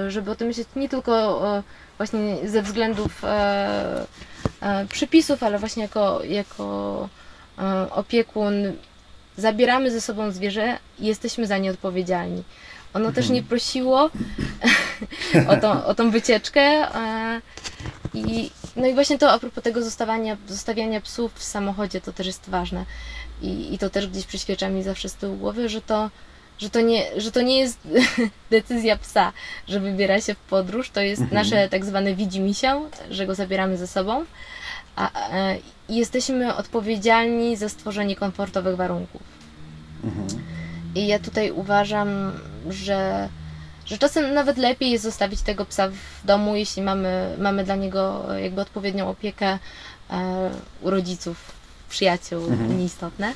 [0.08, 1.42] żeby o tym myśleć nie tylko
[1.96, 3.22] właśnie ze względów
[4.88, 7.08] przypisów, ale właśnie jako, jako
[7.90, 8.54] opiekun
[9.36, 12.42] zabieramy ze sobą zwierzę i jesteśmy za nie odpowiedzialni.
[12.94, 14.10] Ono też nie prosiło
[15.48, 16.60] o, tą, o tą wycieczkę.
[16.60, 17.40] e,
[18.14, 22.26] I, no i właśnie to a propos tego zostawiania, zostawiania psów w samochodzie, to też
[22.26, 22.84] jest ważne.
[23.42, 26.10] I, I to też gdzieś przyświeca mi zawsze z tyłu głowy, że to,
[26.58, 27.78] że to, nie, że to nie jest
[28.50, 29.32] decyzja psa,
[29.68, 31.42] że wybiera się w podróż, to jest Mhm.
[31.42, 34.24] nasze tak zwane widzi się, że go zabieramy ze sobą.
[34.98, 35.58] A, e,
[35.88, 39.22] jesteśmy odpowiedzialni za stworzenie komfortowych warunków.
[40.04, 40.26] Mhm.
[40.94, 42.32] I ja tutaj uważam,
[42.70, 43.28] że,
[43.87, 48.24] że czasem nawet lepiej jest zostawić tego psa w domu, jeśli mamy, mamy dla niego
[48.42, 49.58] jakby odpowiednią opiekę
[50.11, 50.50] e,
[50.82, 51.37] u rodziców,
[51.88, 52.78] przyjaciół, Mhm.
[52.78, 53.32] nieistotne.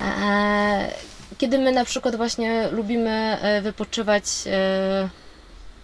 [0.00, 0.92] E,
[1.38, 4.48] kiedy my na przykład właśnie lubimy e, wypoczywać e,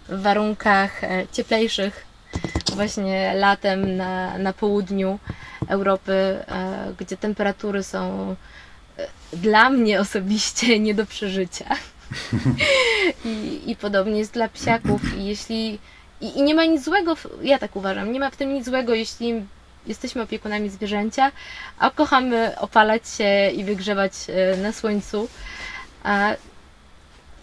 [0.09, 2.05] w warunkach cieplejszych,
[2.75, 5.19] właśnie latem na, na południu
[5.67, 8.35] Europy, e, gdzie temperatury są
[8.97, 11.65] e, dla mnie osobiście nie do przeżycia.
[13.25, 15.17] I, I podobnie jest dla psiaków.
[15.17, 15.79] I jeśli.
[16.21, 18.65] I, I nie ma nic złego, w, ja tak uważam, nie ma w tym nic
[18.65, 19.45] złego, jeśli
[19.87, 21.31] jesteśmy opiekunami zwierzęcia,
[21.79, 25.27] a kochamy opalać się i wygrzewać e, na słońcu.
[26.03, 26.29] A,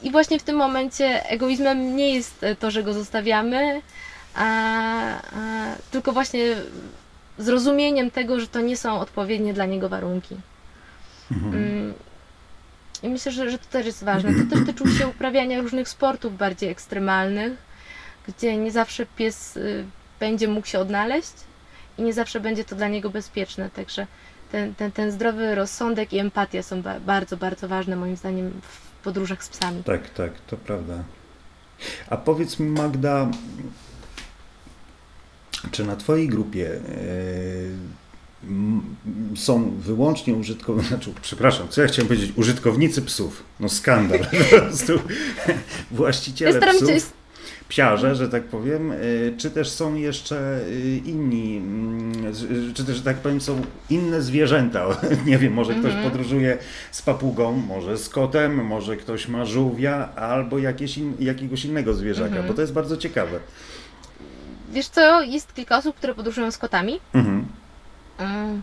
[0.03, 3.83] I właśnie w tym momencie egoizmem nie jest to, że go zostawiamy,
[4.35, 4.45] a,
[5.23, 6.57] a, tylko właśnie
[7.39, 10.37] zrozumieniem tego, że to nie są odpowiednie dla niego warunki.
[11.33, 11.55] Mhm.
[11.55, 11.95] Mm,
[13.03, 14.31] I myślę, że, że to też jest ważne.
[14.35, 17.53] To też tyczy się uprawiania różnych sportów bardziej ekstremalnych,
[18.29, 19.85] gdzie nie zawsze pies y,
[20.21, 21.33] będzie mógł się odnaleźć
[21.99, 23.71] i nie zawsze będzie to dla niego bezpieczne.
[23.71, 24.07] Także
[24.53, 29.05] ten, ten, ten zdrowy rozsądek i empatia są ba- bardzo, bardzo ważne moim zdaniem w
[29.05, 29.85] podróżach z psami.
[29.85, 30.95] Tak, tak, to prawda.
[32.11, 33.29] A powiedz mi, Magda,
[35.71, 36.81] czy na Twojej grupie e,
[39.37, 43.43] są wyłącznie użytkownicy, znaczy, przepraszam, co ja chciałem powiedzieć, użytkownicy psów?
[43.61, 44.19] No skandal,
[44.51, 44.93] po prostu
[45.91, 47.01] właściciele staram psów, się
[47.69, 48.97] psiarze, że tak powiem, e,
[49.37, 52.13] czy też są jeszcze e, inni, mm,
[52.75, 54.87] czy też, że tak powiem, są inne zwierzęta,
[55.27, 56.05] nie wiem, może ktoś Mhm.
[56.11, 56.59] podróżuje
[56.93, 62.29] z papugą, może z kotem, może ktoś ma żółwia, albo jakieś in, jakiegoś innego zwierzaka,
[62.29, 62.47] Mhm.
[62.47, 63.41] bo to jest bardzo ciekawe.
[64.71, 67.01] Wiesz co, jest kilka osób, które podróżują z kotami.
[67.15, 67.47] Mhm.
[68.19, 68.63] Mm.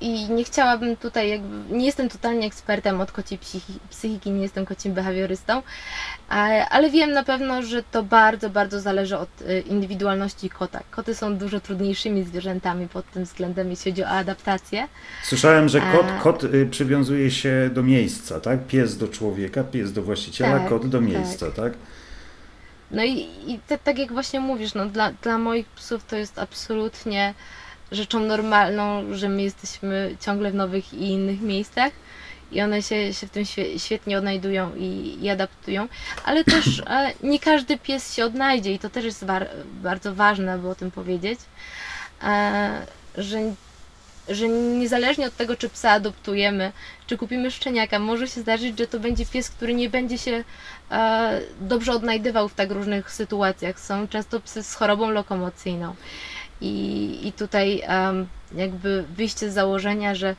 [0.00, 4.66] i nie chciałabym tutaj, jakby, nie jestem totalnie ekspertem od kociej psychi, psychiki, nie jestem
[4.66, 5.62] kocim behawiorystą,
[6.70, 10.80] ale wiem na pewno, że to bardzo, bardzo zależy od y, indywidualności kota.
[10.90, 14.88] Koty są dużo trudniejszymi zwierzętami pod tym względem, jeśli chodzi o adaptację.
[15.22, 18.66] Słyszałem, że kot, kot y, przywiązuje się do miejsca, tak?
[18.66, 21.54] Pies do człowieka, pies do właściciela, tak, kot do miejsca, tak?
[21.56, 21.72] tak?
[22.92, 26.38] No i, i te, tak jak właśnie mówisz, no dla, dla moich psów to jest
[26.38, 27.34] absolutnie
[27.92, 31.92] rzeczą normalną, że my jesteśmy ciągle w nowych i innych miejscach
[32.52, 33.44] i one się, się w tym
[33.76, 35.88] świetnie odnajdują i, i adaptują,
[36.24, 40.52] ale też e, nie każdy pies się odnajdzie i to też jest bar, bardzo ważne,
[40.52, 41.40] aby o tym powiedzieć,
[42.22, 42.86] e,
[43.18, 43.38] że,
[44.28, 46.72] że niezależnie od tego, czy psa adoptujemy,
[47.06, 50.44] czy kupimy szczeniaka, może się zdarzyć, że to będzie pies, który nie będzie się
[51.60, 53.80] dobrze odnajdywał w tak różnych sytuacjach.
[53.80, 55.94] Są często psy z chorobą lokomocyjną.
[56.60, 57.82] I, i tutaj
[58.54, 60.36] jakby wyjście z założenia, że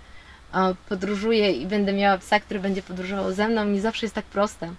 [0.53, 4.25] um, podróżuję i będę miała psa, który będzie podróżował ze mną, nie zawsze jest tak
[4.25, 4.73] proste.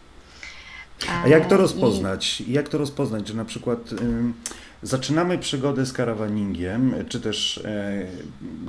[1.25, 2.41] A jak to rozpoznać?
[2.41, 2.53] I...
[2.53, 3.79] Jak to rozpoznać, że na przykład
[4.85, 8.07] zaczynamy przygodę z karawaningiem, czy też e,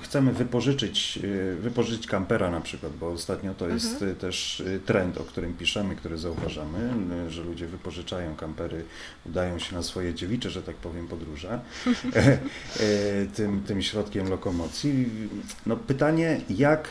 [0.03, 4.11] chcemy wypożyczyć, e, wypożyczyć kampera na przykład, bo ostatnio to jest mhm.
[4.11, 6.79] E, też trend, o którym piszemy, który zauważamy,
[7.31, 8.83] że ludzie wypożyczają kampery,
[9.25, 11.59] udają się na swoje dziewicze, że tak powiem, podróże
[13.35, 15.09] tym, tym środkiem lokomocji.
[15.65, 16.89] No pytanie, jak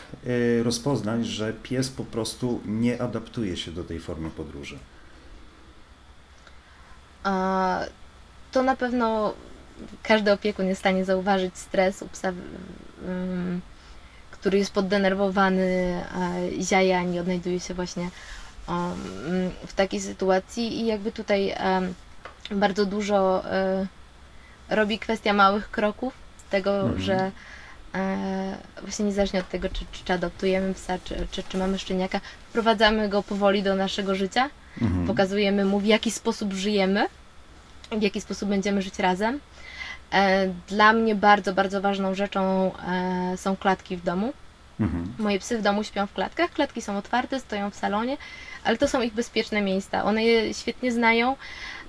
[0.63, 4.77] rozpoznać, że pies po prostu nie adaptuje się do tej formy podróży?
[7.23, 7.79] A
[8.55, 9.33] to na pewno
[10.03, 12.31] każdy opiekun jest w stanie zauważyć stres u psa,
[14.31, 16.01] który jest poddenerwowany,
[16.61, 18.09] ziaja, nie odnajduje się właśnie
[19.67, 21.55] w takiej sytuacji i jakby tutaj
[22.51, 23.87] bardzo dużo e,
[24.69, 26.13] robi kwestia małych kroków,
[26.49, 27.01] tego, mhm.
[27.01, 27.31] że
[27.95, 33.09] e, właśnie niezależnie od tego, czy, czy adoptujemy psa, czy, czy, czy mamy szczeniaka, wprowadzamy
[33.09, 34.49] go powoli do naszego życia,
[34.81, 35.07] mhm.
[35.07, 37.07] pokazujemy mu, w jaki sposób żyjemy,
[37.91, 39.39] w jaki sposób będziemy żyć razem.
[40.11, 44.33] E, dla mnie bardzo, bardzo ważną rzeczą e, są klatki w domu.
[44.79, 45.13] Mhm.
[45.19, 46.51] Moje psy w domu śpią w klatkach.
[46.51, 48.17] Klatki są otwarte, stoją w salonie,
[48.63, 50.03] ale to są ich bezpieczne miejsca.
[50.03, 51.35] One je świetnie znają.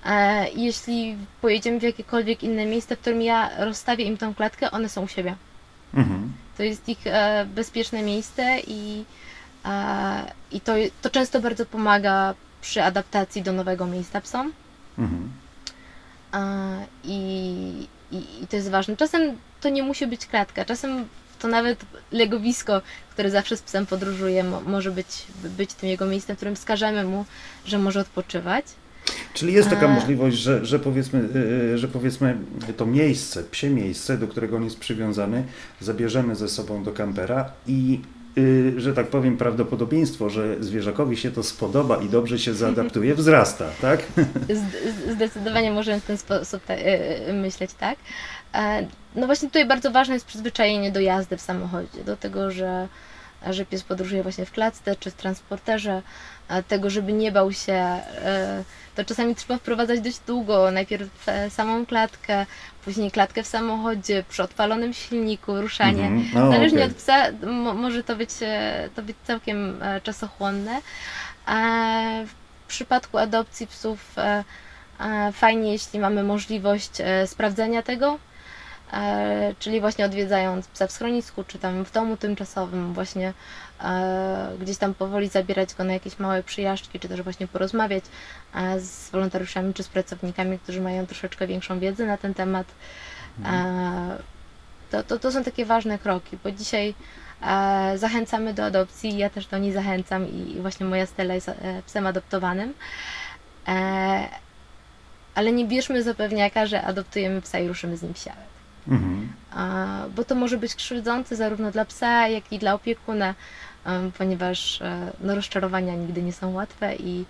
[0.07, 4.89] E, jeśli pojedziemy w jakiekolwiek inne miejsce, w którym ja rozstawię im tą klatkę, one
[4.89, 5.37] są u siebie.
[5.95, 6.33] Mhm.
[6.57, 7.05] To jest ich
[7.47, 9.05] bezpieczne miejsce i,
[10.53, 14.53] i to, to często bardzo pomaga przy adaptacji do nowego miejsca psom.
[14.99, 15.31] Mhm.
[17.05, 17.19] I,
[18.13, 18.97] i, I to jest ważne.
[18.97, 21.05] Czasem to nie musi być klatka, czasem
[21.39, 25.07] to nawet legowisko, które zawsze z psem podróżuje, może być,
[25.57, 27.25] być tym jego miejscem, w którym wskażemy mu,
[27.67, 28.65] że może odpoczywać.
[29.35, 31.39] Czyli jest taka możliwość, że, że, powiedzmy, y,
[31.75, 32.37] y, że powiedzmy
[32.77, 35.45] to miejsce, psie miejsce, do którego on jest przywiązany,
[35.81, 38.01] zabierzemy ze sobą do kampera i
[38.77, 44.03] że tak powiem, prawdopodobieństwo, że zwierzakowi się to spodoba i dobrze się zaadaptuje, wzrasta, tak?
[45.15, 46.75] Zdecydowanie możemy w ten sposób y,
[47.29, 47.99] y, myśleć, tak.
[48.55, 52.89] E, no właśnie tutaj bardzo ważne jest przyzwyczajenie do jazdy w samochodzie, do tego, że,
[53.51, 56.03] że pies podróżuje właśnie w klatce czy w transporterze,
[56.69, 60.71] tego, żeby nie bał się e, to czasami trzeba wprowadzać dość długo.
[60.71, 62.47] Najpierw samą klatkę,
[62.85, 66.07] później klatkę w samochodzie, przy odpalonym silniku, ruszanie.
[66.07, 66.53] Mm -hmm.
[66.53, 66.91] Zależnie okay.
[66.91, 67.27] od psa
[67.75, 70.81] może to być, e, to być całkiem e, czasochłonne.
[72.27, 74.15] W przypadku adopcji psów
[75.33, 76.91] fajnie, jeśli mamy możliwość
[77.27, 78.19] sprawdzenia tego,
[79.59, 83.33] czyli właśnie odwiedzając psa w schronisku, czy tam w domu tymczasowym, właśnie
[84.61, 88.05] gdzieś tam powoli zabierać go na jakieś małe przyjażdżki, czy też właśnie porozmawiać
[88.79, 92.67] z wolontariuszami, czy z pracownikami, którzy mają troszeczkę większą wiedzę na ten temat.
[94.91, 96.95] To, to, to są takie ważne kroki, bo dzisiaj
[97.97, 101.55] zachęcamy do adopcji, ja też do niej zachęcam i właśnie moja Stella jest e,
[101.87, 102.75] psem adoptowanym.
[103.69, 104.29] E,
[105.35, 108.19] ale nie bierzmy za pewniaka, że adoptujemy psa i ruszymy z nim w
[108.89, 109.33] Mhm.
[110.17, 113.35] Bo to może być krzywdzące zarówno dla psa, jak i dla opiekuna,
[114.19, 117.25] ponieważ e, no, rozczarowania nigdy nie są łatwe i,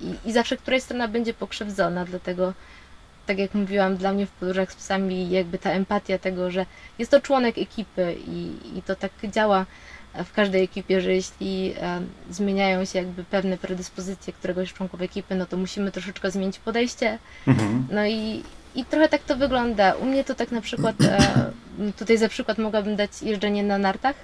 [0.00, 2.52] i, i zawsze któraś strona będzie pokrzywdzona, dlatego
[3.26, 6.66] tak jak mówiłam, dla mnie w podróżach z psami jakby ta empatia tego, że
[6.98, 9.66] jest to członek ekipy i, i to tak działa
[10.24, 15.46] w każdej ekipie, że jeśli e, zmieniają się jakby pewne predyspozycje któregoś członków ekipy, no
[15.46, 17.18] to musimy troszeczkę zmienić podejście.
[17.46, 17.86] Mhm.
[17.90, 18.42] No i,
[18.78, 19.92] i trochę tak to wygląda.
[19.94, 21.52] U mnie to tak na przykład, e,
[21.98, 24.16] tutaj za przykład mogłabym dać jeżdżenie na nartach.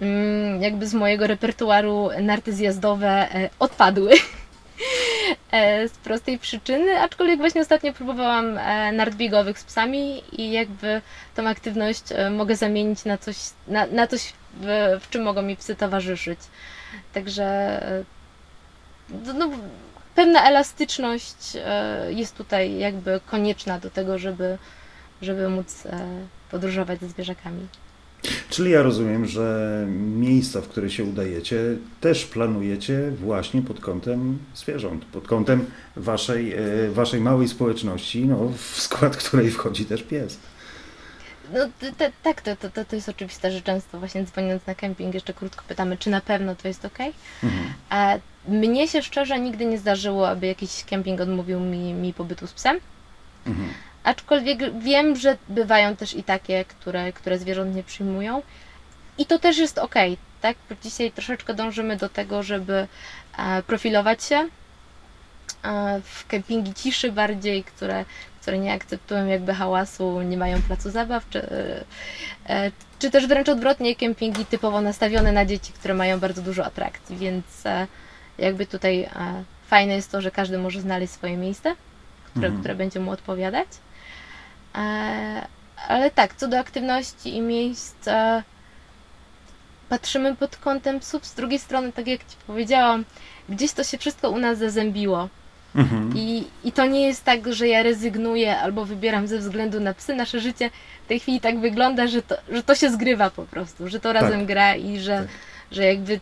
[0.00, 4.10] Mm, jakby z mojego repertuaru narty zjazdowe e, odpadły.
[5.50, 8.58] e, z prostej przyczyny, aczkolwiek właśnie ostatnio próbowałam
[8.92, 11.02] nart biegowych z psami i jakby
[11.34, 13.36] tą aktywność mogę zamienić na coś,
[13.68, 16.38] na, na coś w, w czym mogą mi psy towarzyszyć.
[17.12, 17.78] Także
[19.26, 19.50] no, no,
[20.14, 24.58] pewna elastyczność e, jest tutaj jakby konieczna do tego, żeby,
[25.22, 26.06] żeby móc e,
[26.50, 27.66] podróżować ze zwierzakami.
[28.50, 31.60] Czyli ja rozumiem, że miejsca, w które się udajecie,
[32.00, 38.80] też planujecie właśnie pod kątem zwierząt, pod kątem waszej, e, waszej małej społeczności, no, w
[38.80, 40.38] skład której wchodzi też pies.
[41.52, 44.74] No t- t- tak, to, to, to, to jest oczywiste, że często właśnie dzwoniąc na
[44.74, 46.98] kemping jeszcze krótko pytamy, czy na pewno to jest ok.
[47.42, 47.72] Mhm.
[47.90, 48.14] A
[48.48, 52.80] mnie się szczerze nigdy nie zdarzyło, aby jakiś kemping odmówił mi, mi pobytu z psem.
[53.46, 53.68] Mhm.
[54.04, 58.42] Aczkolwiek wiem, że bywają też i takie, które, które zwierząt nie przyjmują.
[59.18, 59.94] I to też jest ok,
[60.40, 60.56] tak?
[60.70, 62.86] Bo dzisiaj troszeczkę dążymy do tego, żeby
[63.38, 68.04] e, profilować się e, w kempingi ciszy bardziej, które,
[68.42, 71.46] które nie akceptują jakby hałasu, nie mają placu zabaw, czy,
[72.48, 77.16] e, czy też wręcz odwrotnie, kempingi typowo nastawione na dzieci, które mają bardzo dużo atrakcji,
[77.16, 77.86] więc e,
[78.38, 79.08] jakby tutaj e,
[79.66, 81.74] fajne jest to, że każdy może znaleźć swoje miejsce,
[82.30, 82.60] które, Mhm.
[82.60, 83.68] które będzie mu odpowiadać.
[84.74, 85.46] E,
[85.88, 88.42] ale tak, co do aktywności i miejsc, e,
[89.88, 91.26] patrzymy pod kątem psów.
[91.26, 93.04] Z drugiej strony, tak jak Ci powiedziałam,
[93.48, 95.28] gdzieś to się wszystko u nas zazębiło.
[95.76, 96.12] Mhm.
[96.16, 100.14] I, I to nie jest tak, że ja rezygnuję albo wybieram ze względu na psy.
[100.14, 100.70] Nasze życie
[101.04, 104.12] w tej chwili tak wygląda, że to, że to się zgrywa po prostu, że to
[104.12, 105.28] razem gra i że, Tak.
[105.72, 106.20] że jakby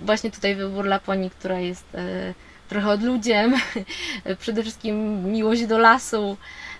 [0.00, 2.34] właśnie tutaj wybór Laponii, która jest e,
[2.68, 3.54] trochę odludziem,
[4.40, 6.36] przede wszystkim miłość do lasu,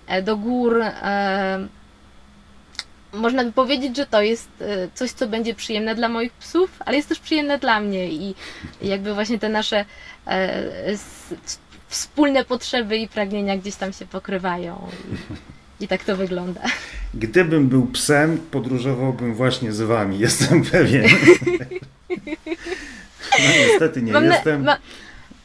[0.06, 0.82] e, do gór.
[0.82, 1.66] E,
[3.14, 6.96] można by powiedzieć, że to jest e, coś, co będzie przyjemne dla moich psów, ale
[6.96, 8.34] jest też przyjemne dla mnie i
[8.82, 9.84] jakby właśnie te nasze
[10.26, 10.62] e,
[11.88, 14.88] wspólne potrzeby i pragnienia gdzieś tam się pokrywają.
[15.80, 16.60] I, tak to wygląda.
[17.14, 21.04] Gdybym był psem, podróżowałbym właśnie z wami, jestem pewien.
[23.38, 24.64] No niestety nie Mam, na, jestem.
[24.64, 24.78] ma,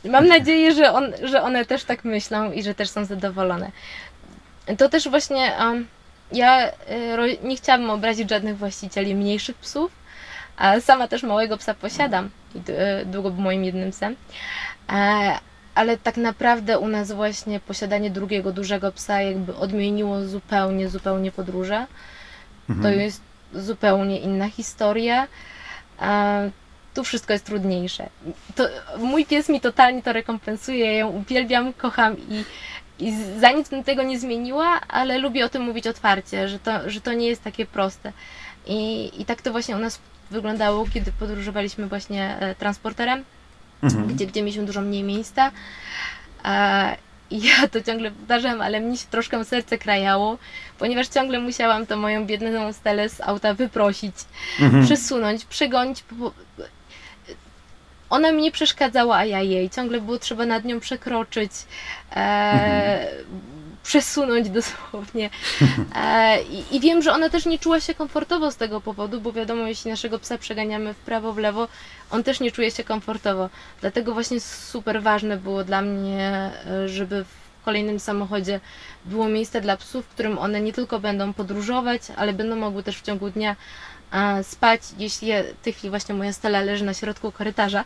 [0.06, 3.72] mam nadzieję, że, on, że one też tak myślą i że też są zadowolone.
[4.78, 5.88] To też właśnie um,
[6.32, 6.72] ja y,
[7.44, 9.92] nie chciałabym obrazić żadnych właścicieli mniejszych psów,
[10.58, 14.16] a sama też małego psa posiadam i y, długo był moim jednym psem.
[14.92, 15.32] E,
[15.76, 21.86] ale tak naprawdę u nas właśnie posiadanie drugiego dużego psa jakby odmieniło zupełnie, zupełnie podróże.
[22.68, 23.00] To Mhm.
[23.00, 23.22] jest
[23.54, 25.28] zupełnie inna historia.
[26.02, 26.52] E,
[26.94, 28.10] tu wszystko jest trudniejsze.
[28.56, 28.64] To,
[28.98, 30.86] mój pies mi totalnie to rekompensuje.
[30.86, 32.44] Ja ją uwielbiam, kocham i,
[33.00, 36.90] i za nic bym tego nie zmieniła, ale lubię o tym mówić otwarcie, że to,
[36.90, 38.12] że to nie jest takie proste.
[38.68, 40.00] I, I tak to właśnie u nas
[40.32, 43.24] wyglądało, kiedy podróżowaliśmy właśnie e, transporterem
[43.84, 44.08] Mhm.
[44.08, 45.52] gdzie, gdzie mieliśmy dużo mniej miejsca.
[46.46, 46.96] E,
[47.32, 50.38] I ja to ciągle powtarzam, ale mnie się troszkę serce krajało,
[50.80, 54.16] ponieważ ciągle musiałam tą moją biedną stelę z auta wyprosić,
[54.60, 54.86] Mhm.
[54.86, 56.04] przesunąć, przegonić.
[58.10, 59.70] Ona mi nie przeszkadzała, a ja jej.
[59.70, 61.52] Ciągle było trzeba nad nią przekroczyć,
[62.16, 63.08] e,
[63.84, 65.30] przesunąć dosłownie.
[65.96, 69.32] E, i, I wiem, że ona też nie czuła się komfortowo z tego powodu, bo
[69.32, 71.68] wiadomo, jeśli naszego psa przeganiamy w prawo, w lewo,
[72.12, 73.50] on też nie czuje się komfortowo.
[73.82, 78.60] Dlatego właśnie super ważne było dla mnie, e, żeby w kolejnym samochodzie
[79.06, 82.98] było miejsce dla psów, w którym one nie tylko będą podróżować, ale będą mogły też
[82.98, 83.56] w ciągu dnia
[84.44, 87.86] spać, jeśli ja, w tej chwili właśnie moja stela leży na środku korytarza,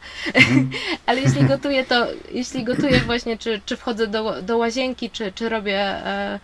[1.05, 5.49] ale jeśli gotuję to, jeśli gotuję właśnie, czy, czy wchodzę do, do łazienki, czy, czy
[5.49, 6.39] robię e,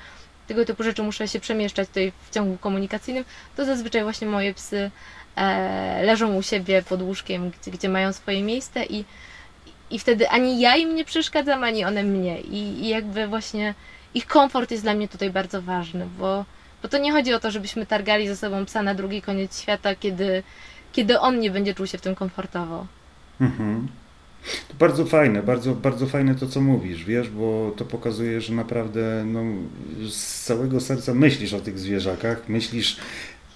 [0.47, 3.25] tego typu rzeczy, muszę się przemieszczać tutaj w ciągu komunikacyjnym,
[3.56, 4.91] to zazwyczaj właśnie moje psy
[5.36, 9.06] e, leżą u siebie pod łóżkiem, gdzie, gdzie mają swoje miejsce i,
[9.91, 13.73] i wtedy ani ja im nie przeszkadzam, ani one mnie i, i jakby właśnie
[14.13, 16.45] ich komfort jest dla mnie tutaj bardzo ważny, bo,
[16.82, 19.95] bo to nie chodzi o to, żebyśmy targali ze sobą psa na drugi koniec świata,
[19.95, 20.43] kiedy,
[20.91, 22.86] kiedy on nie będzie czuł się w tym komfortowo.
[23.41, 23.88] Mhm.
[24.67, 29.23] To bardzo fajne, bardzo, bardzo fajne to, co mówisz, wiesz, bo to pokazuje, że naprawdę
[29.25, 29.43] no,
[30.10, 32.97] z całego serca myślisz o tych zwierzakach, myślisz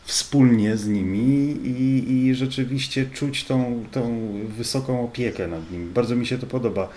[0.03, 5.85] wspólnie z nimi i, i rzeczywiście czuć tą, tą wysoką opiekę nad nimi.
[5.85, 6.89] Bardzo mi się to podoba.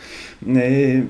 [0.46, 1.06] Yy,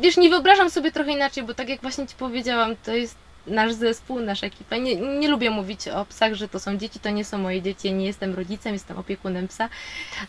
[0.00, 3.16] Wiesz, nie wyobrażam sobie trochę inaczej, bo tak jak właśnie Ci powiedziałam, to jest
[3.50, 4.76] nasz zespół, nasza ekipa.
[4.76, 7.92] Nie, nie lubię mówić o psach, że to są dzieci, to nie są moje dzieci,
[7.92, 9.68] nie jestem rodzicem, jestem opiekunem psa.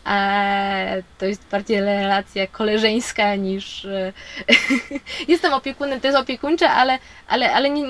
[0.05, 3.85] Eee, to jest bardziej relacja koleżeńska niż...
[3.85, 4.13] e,
[5.27, 7.83] jestem opiekunem, to jest opiekuńcze, ale, ale, ale nie,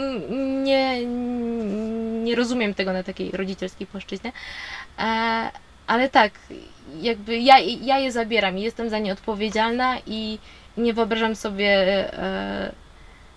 [0.63, 1.05] nie,
[2.23, 4.31] nie rozumiem tego na takiej rodzicielskiej płaszczyźnie.
[4.97, 5.49] Eee,
[5.87, 6.31] ale tak,
[7.01, 10.39] jakby ja, ja je zabieram i jestem za nie odpowiedzialna i
[10.77, 11.67] nie wyobrażam sobie
[12.13, 12.71] e,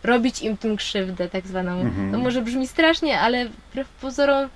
[0.05, 1.81] robić im tym krzywdę, tak zwaną.
[1.81, 2.13] Mhm.
[2.13, 4.49] To może brzmi strasznie, ale wbrew pozorom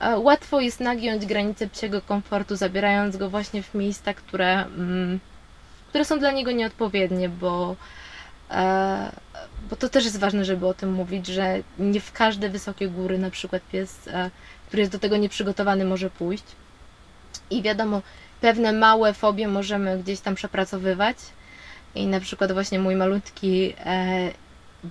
[0.00, 5.20] e, łatwo jest nagiąć granicę psiego komfortu, zabierając go właśnie w miejsca, które, mm,
[5.88, 7.76] które są dla niego nieodpowiednie, bo,
[8.50, 9.12] e,
[9.70, 13.18] bo to też jest ważne, żeby o tym mówić, że nie w każde wysokie góry
[13.18, 14.30] na przykład pies, e,
[14.66, 16.44] który jest do tego nieprzygotowany, może pójść.
[17.50, 18.02] I wiadomo,
[18.40, 21.16] pewne małe fobie możemy gdzieś tam przepracowywać.
[21.94, 23.74] I na przykład właśnie mój malutki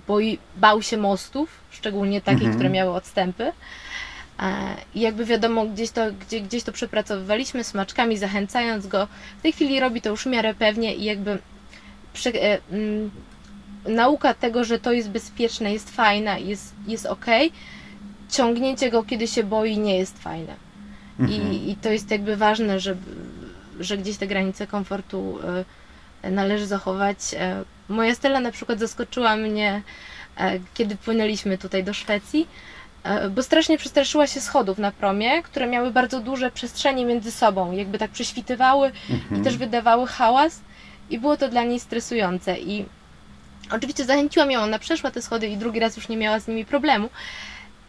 [0.06, 2.54] boi, bał się mostów, szczególnie takich, Mhm.
[2.54, 3.52] które miały odstępy.
[4.42, 9.08] E, I jakby wiadomo, gdzieś to, gdzie, gdzieś to przepracowywaliśmy smaczkami, zachęcając go.
[9.38, 11.38] W tej chwili robi to już w miarę pewnie i jakby
[12.12, 13.10] prze, e, mm,
[13.88, 17.26] nauka tego, że to jest bezpieczne, jest fajna, jest, jest ok.
[18.30, 20.54] Ciągnięcie go, kiedy się boi, nie jest fajne.
[21.20, 21.52] Mhm.
[21.52, 23.10] I, I to jest jakby ważne, żeby,
[23.80, 25.38] że gdzieś te granice komfortu
[26.22, 27.18] e, należy zachować.
[27.34, 29.82] E, Moja Stella na przykład zaskoczyła mnie,
[30.36, 32.48] e, kiedy płynęliśmy tutaj do Szwecji,
[33.04, 37.72] e, bo strasznie przestraszyła się schodów na promie, które miały bardzo duże przestrzenie między sobą,
[37.72, 39.40] jakby tak prześwitywały Mhm.
[39.40, 40.60] i też wydawały hałas
[41.10, 42.84] i było to dla niej stresujące i
[43.70, 46.64] oczywiście zachęciłam ją, ona przeszła te schody i drugi raz już nie miała z nimi
[46.64, 47.08] problemu,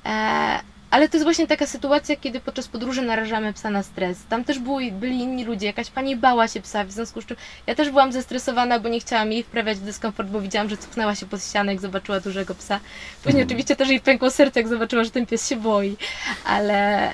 [0.06, 0.60] e,
[0.96, 4.18] ale to jest właśnie taka sytuacja, kiedy podczas podróży narażamy psa na stres.
[4.30, 7.38] Tam też były, byli inni ludzie, jakaś pani bała się psa, w związku z czym
[7.68, 11.16] ja też byłam zestresowana, bo nie chciałam jej wprawiać w dyskomfort, bo widziałam, że cofnęła
[11.16, 12.80] się pod ścianę, jak zobaczyła dużego psa.
[13.24, 13.48] Później Mhm.
[13.48, 15.98] oczywiście też jej pękło serce, jak zobaczyła, że ten pies się boi,
[16.46, 17.12] ale,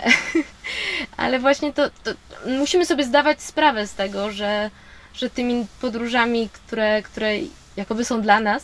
[1.18, 2.12] ale właśnie to, to
[2.60, 4.70] musimy sobie zdawać sprawę z tego, że,
[5.14, 7.32] że tymi podróżami, które, które
[7.78, 8.64] jakoby są dla nas,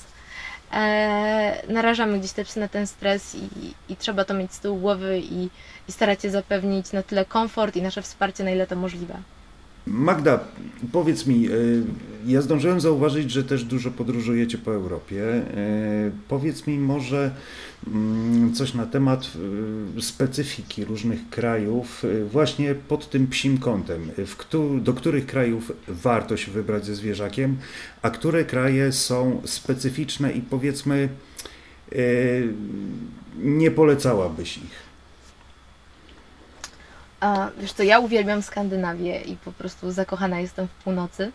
[1.70, 5.20] narażamy gdzieś te psy na ten stres i, i trzeba to mieć z tyłu głowy
[5.20, 5.50] i,
[5.88, 9.16] i starać się zapewnić na tyle komfort i nasze wsparcie, na ile to możliwe.
[9.88, 10.40] Magda,
[10.92, 11.84] powiedz mi, y,
[12.26, 15.24] ja zdążyłem zauważyć, że też dużo podróżujecie po Europie.
[16.08, 17.32] Y, Powiedz mi może
[17.88, 19.32] mm, coś na temat
[19.98, 24.12] y, specyfiki różnych krajów, właśnie pod tym psim kątem.
[24.82, 27.58] Do których krajów warto się wybrać ze zwierzakiem,
[28.02, 31.10] a które kraje są specyficzne i powiedzmy
[33.38, 34.87] nie polecałabyś ich?
[37.20, 41.32] A, wiesz co, ja uwielbiam Skandynawię i po prostu zakochana jestem w północy.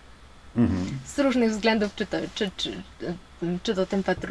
[0.57, 0.99] Mhm.
[1.05, 2.83] z różnych względów, czy to, czy, czy,
[3.63, 4.31] czy to temperatur,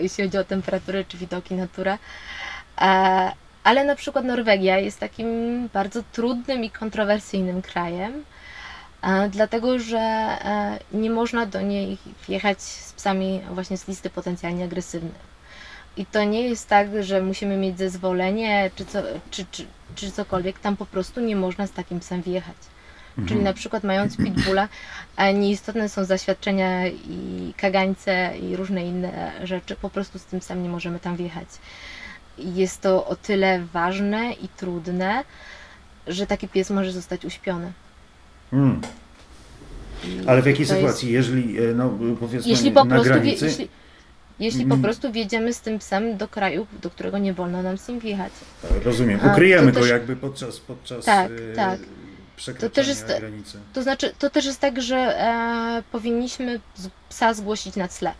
[0.00, 1.98] jeśli chodzi o temperaturę, czy widoki, naturę.
[2.80, 3.32] E,
[3.64, 5.28] Ale na przykład Norwegia jest takim
[5.72, 8.24] bardzo trudnym i kontrowersyjnym krajem,
[9.02, 14.64] e, dlatego że e, nie można do niej wjechać z psami właśnie z listy potencjalnie
[14.64, 15.35] agresywnych.
[15.96, 20.58] I to nie jest tak, że musimy mieć zezwolenie czy, co, czy, czy, czy cokolwiek,
[20.58, 22.56] tam po prostu nie można z takim psem wjechać.
[23.28, 24.68] Czyli na przykład mając pitbulla,
[25.16, 30.62] a nieistotne są zaświadczenia i kagańce i różne inne rzeczy, po prostu z tym sam
[30.62, 31.48] nie możemy tam wjechać.
[32.38, 35.24] Jest to o tyle ważne i trudne,
[36.06, 37.72] że taki pies może zostać uśpiony.
[38.52, 38.80] Mm.
[40.26, 41.12] Ale w jakiej to jest- sytuacji?
[41.12, 43.46] Jeżeli, e, no powiedzmy, Jeśli po na prostu, wie, granicy...
[43.46, 43.68] jeśli,
[44.40, 44.82] jeśli po Mm.
[44.82, 48.32] prostu wjedziemy z tym psem do kraju, do którego nie wolno nam z nim wjechać.
[48.84, 49.20] Rozumiem.
[49.22, 51.80] A, Ukryjemy to go też- jakby podczas, podczas Tak, e, tak.
[52.36, 53.58] przekraczania To też jest- granicy.
[53.72, 56.60] To znaczy, to też jest tak, że e, powinniśmy
[57.08, 58.10] psa zgłosić na cle.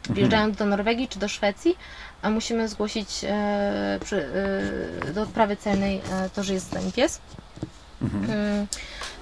[0.00, 0.14] Mhm.
[0.16, 1.76] Wjeżdżając do Norwegii czy do Szwecji,
[2.22, 4.26] a musimy zgłosić e, przy,
[5.06, 7.20] e, do odprawy celnej e, to, że jest z nami pies.
[8.02, 8.24] Mhm.
[8.30, 8.66] Mm,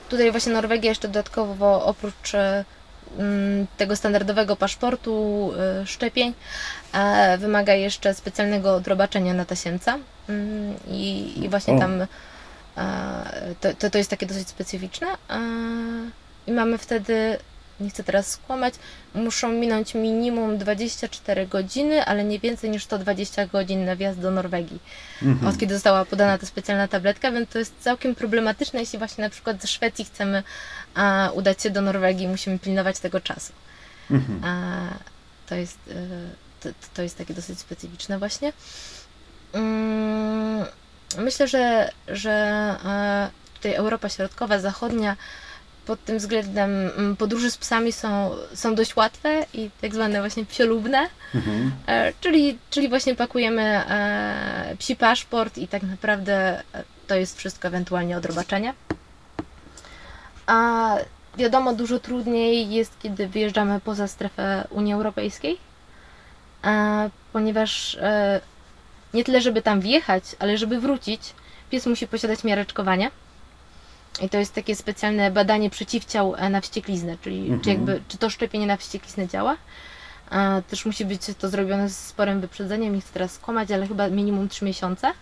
[0.09, 2.65] Tutaj właśnie Norwegia jeszcze dodatkowo oprócz e,
[3.77, 5.51] tego standardowego paszportu
[5.83, 6.33] e, szczepień
[7.39, 9.99] wymaga jeszcze specjalnego odrobaczenia na tasiemca
[10.29, 11.79] Mm, i, i właśnie O.
[11.79, 12.07] tam
[13.61, 15.07] to, to, to jest takie dosyć specyficzne
[16.47, 17.39] i mamy wtedy
[17.81, 18.75] nie chcę teraz skłamać,
[19.15, 24.79] muszą minąć minimum 24 godziny, ale nie więcej niż 120 godzin na wjazd do Norwegii
[25.23, 25.49] Mhm.
[25.53, 29.31] od kiedy została podana ta specjalna tabletka, więc to jest całkiem problematyczne, jeśli właśnie na
[29.31, 30.43] przykład ze Szwecji chcemy
[30.95, 33.53] a, udać się do Norwegii, musimy pilnować tego czasu.
[34.11, 34.45] Mhm.
[34.45, 34.81] A,
[35.49, 35.95] to, jest, e,
[36.61, 38.53] to, to jest takie dosyć specyficzne właśnie.
[39.53, 40.65] Mm,
[41.19, 42.75] Myślę, że, że
[43.55, 45.17] tutaj Europa Środkowa, Zachodnia
[45.87, 50.45] pod tym względem mm, podróże z psami są, są dość łatwe i tak zwane właśnie
[50.45, 51.09] psiolubne.
[51.35, 51.73] Mhm.
[51.87, 57.69] E, Czyli, czyli właśnie pakujemy e, psi paszport i tak naprawdę e, to jest wszystko
[57.69, 58.75] ewentualnie odrobaczenie.
[60.47, 60.97] A
[61.39, 65.59] wiadomo, dużo trudniej jest, kiedy wyjeżdżamy poza strefę Unii Europejskiej,
[66.65, 68.41] e, ponieważ e,
[69.15, 71.21] nie tyle, żeby tam wjechać, ale żeby wrócić,
[71.71, 73.11] pies musi posiadać miareczkowanie.
[74.23, 77.61] I to jest takie specjalne badanie przeciwciał e, na wściekliznę, czyli Mhm.
[77.61, 79.57] czy, jakby, czy to szczepienie na wściekliznę działa.
[80.31, 84.09] E, Też musi być to zrobione z sporym wyprzedzeniem, nie chcę teraz skłamać, ale chyba
[84.09, 85.13] minimum 3 miesiące,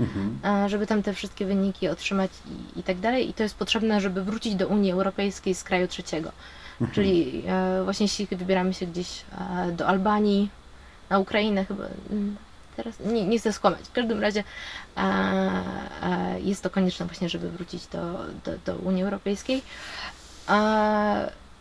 [0.00, 0.38] Mhm.
[0.64, 2.30] e, żeby tam te wszystkie wyniki otrzymać
[2.76, 3.28] i, i tak dalej.
[3.30, 6.32] I to jest potrzebne, żeby wrócić do Unii Europejskiej z kraju trzeciego.
[6.80, 6.94] Mhm.
[6.94, 9.08] Czyli e, właśnie jeśli wybieramy się gdzieś
[9.68, 10.50] e, do Albanii,
[11.10, 12.36] na Ukrainę chyba, mm,
[12.76, 13.80] teraz nie, nie chcę skłamać.
[13.80, 14.44] W każdym razie
[16.40, 18.00] jest to konieczne właśnie, żeby wrócić do,
[18.44, 19.62] do, do Unii Europejskiej.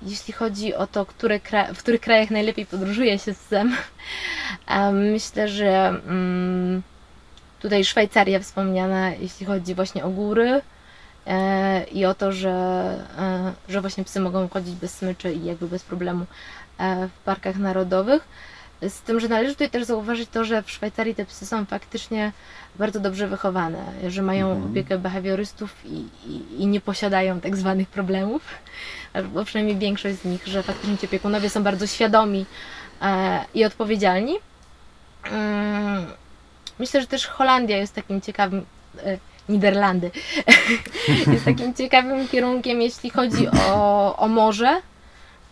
[0.02, 1.40] Jeśli chodzi o to, które
[1.74, 3.76] w których krajach najlepiej podróżuje się z SEM,
[4.94, 6.82] myślę, że mm,
[7.60, 10.62] tutaj Szwajcaria wspomniana, jeśli chodzi właśnie o góry
[11.28, 12.50] e, i o to, że,
[13.18, 16.26] e, że właśnie psy mogą chodzić bez smyczy i jakby bez problemu
[16.78, 18.28] e, w parkach narodowych.
[18.90, 22.32] Z tym, że należy tutaj też zauważyć to, że w Szwajcarii te psy są faktycznie
[22.76, 24.72] bardzo dobrze wychowane, że mają Mhm.
[24.72, 28.42] opiekę behawiorystów i, i, i nie posiadają tak zwanych problemów,
[29.14, 32.46] albo przynajmniej większość z nich, że faktycznie ci opiekunowie są bardzo świadomi
[33.02, 34.36] e, i odpowiedzialni.
[35.32, 36.06] Mm,
[36.80, 38.66] Myślę, że też Holandia jest takim ciekawym,
[39.06, 39.18] e,
[39.50, 40.12] Niderlandy,
[41.34, 44.82] jest takim ciekawym kierunkiem, jeśli chodzi o, o morze,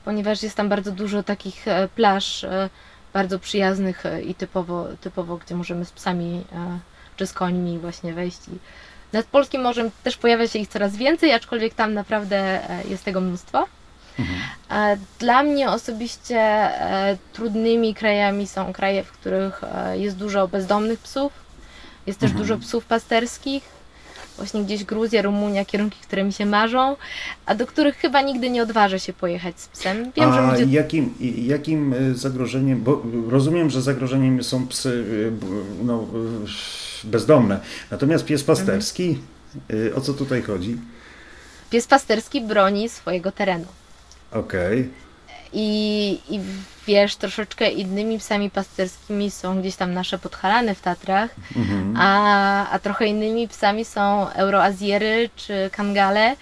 [0.06, 2.70] ponieważ jest tam bardzo dużo takich e, plaż e,
[3.14, 6.80] bardzo przyjaznych e, i typowo, typowo gdzie możemy z psami e,
[7.18, 8.48] czy z końmi właśnie wejść.
[8.48, 8.58] I
[9.14, 13.22] nad Polskim Morzem też pojawia się ich coraz więcej, aczkolwiek tam naprawdę e, jest tego
[13.22, 13.68] mnóstwo.
[14.20, 14.40] Mhm.
[15.20, 16.70] Dla mnie osobiście
[17.34, 19.62] trudnymi krajami są kraje, w których
[19.94, 21.34] jest dużo bezdomnych psów,
[22.08, 22.48] jest też Mhm.
[22.48, 23.64] dużo psów pasterskich,
[24.42, 26.96] właśnie gdzieś Gruzja, Rumunia, kierunki, które mi się marzą,
[27.46, 30.12] a do których chyba nigdy nie odważę się pojechać z psem.
[30.16, 31.14] Wiem, że A ludzie jakim,
[31.46, 35.48] jakim y, zagrożeniem, bo rozumiem, że zagrożeniem są psy b-
[35.84, 36.04] no,
[37.04, 37.60] y, bezdomne,
[37.92, 39.18] natomiast pies pasterski,
[39.74, 40.78] y, o co tutaj chodzi?
[41.70, 43.66] pies pasterski broni swojego terenu.
[44.32, 44.90] Okej,
[45.54, 46.40] I, I
[46.88, 51.96] wiesz, troszeczkę innymi psami pasterskimi są gdzieś tam nasze podhalany w Tatrach, mhm.
[51.98, 56.36] a, a trochę innymi psami są euroazjery czy kangale,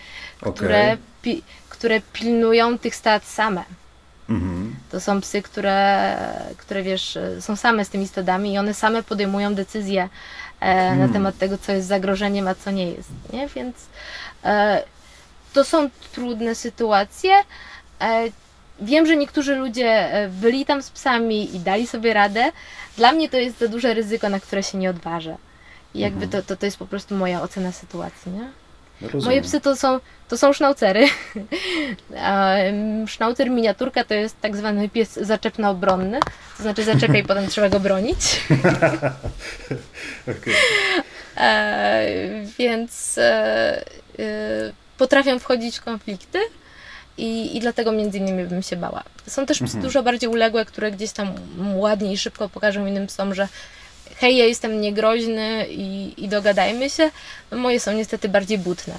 [0.53, 3.63] które, okej, pi, które pilnują tych stad same.
[4.29, 4.75] mhm.
[4.91, 6.17] To są psy, które,
[6.57, 10.09] które wiesz, są same z tymi stadami i one same podejmują decyzje
[10.59, 11.13] e, na Hmm.
[11.13, 13.09] temat tego, co jest zagrożeniem, a co nie jest.
[13.33, 13.47] Nie?
[13.47, 13.75] Więc
[14.43, 14.83] e,
[15.53, 17.33] to są trudne sytuacje.
[18.01, 18.29] E,
[18.81, 22.51] wiem, że niektórzy ludzie e, byli tam z psami i dali sobie radę.
[22.97, 25.37] Dla mnie to jest za duże ryzyko, na które się nie odważę.
[25.93, 26.43] I jakby Mhm.
[26.43, 28.49] to, to, to jest po prostu moja ocena sytuacji, nie?
[29.01, 29.25] Rozumiem.
[29.25, 31.07] Moje psy to są, to są sznaucery.
[33.07, 36.19] Sznaucer miniaturka to jest tak zwany pies zaczepno-obronny.
[36.57, 38.41] To znaczy zaczepia i potem trzeba go bronić.
[40.31, 40.53] Okej.
[41.37, 42.05] E,
[42.59, 43.21] więc e,
[44.19, 46.39] e, potrafią wchodzić w konflikty.
[47.19, 49.03] I, I dlatego między innymi bym się bała.
[49.27, 49.83] Są też psy Mhm.
[49.83, 51.33] dużo bardziej uległe, które gdzieś tam
[51.75, 53.47] ładnie i szybko pokażą innym psom, że
[54.17, 57.11] hej, ja jestem niegroźny i, i dogadajmy się.
[57.51, 58.93] Moje są niestety bardziej butne.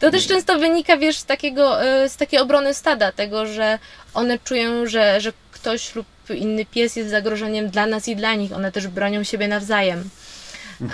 [0.00, 3.78] To też często wynika, wiesz, z, takiego, e, z takiej obrony stada, tego, że
[4.14, 8.52] one czują, że, że ktoś lub inny pies jest zagrożeniem dla nas i dla nich.
[8.52, 10.10] One też bronią siebie nawzajem.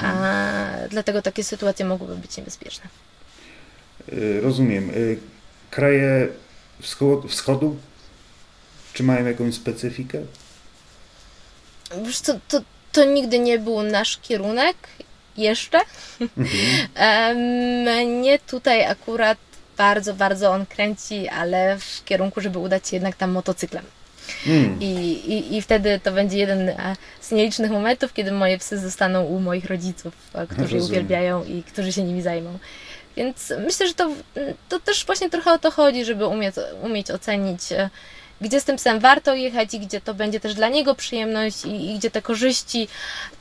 [0.03, 2.85] A, dlatego takie sytuacje mogłyby być niebezpieczne.
[4.13, 4.91] Y, Rozumiem.
[4.91, 5.19] Y,
[5.71, 6.29] Kraje
[6.83, 7.77] wschod, wschodu,
[8.93, 10.19] czy mają jakąś specyfikę?
[12.05, 12.61] Wiesz co, to,
[12.93, 14.77] to nigdy nie był nasz kierunek
[15.37, 15.81] jeszcze.
[16.95, 17.39] Em,
[18.19, 19.39] Mnie tutaj akurat
[19.77, 23.85] bardzo, bardzo on kręci, ale w kierunku, żeby udać się jednak tam motocyklem.
[24.47, 24.77] Mm.
[24.81, 29.25] I, i, I wtedy to będzie jeden e, z nielicznych momentów, kiedy moje psy zostaną
[29.25, 32.59] u moich rodziców, e, którzy je uwielbiają i którzy się nimi zajmą.
[33.17, 34.11] Więc myślę, że to,
[34.69, 37.91] to też właśnie trochę o to chodzi, żeby umieć, umieć ocenić, e,
[38.41, 41.91] gdzie z tym psem warto jechać i gdzie to będzie też dla niego przyjemność i,
[41.91, 42.89] i gdzie te korzyści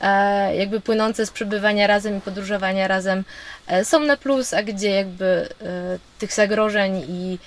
[0.00, 3.24] e, jakby płynące z przebywania razem i podróżowania razem
[3.66, 5.48] e, są na plus, a gdzie jakby e,
[6.18, 7.38] tych zagrożeń i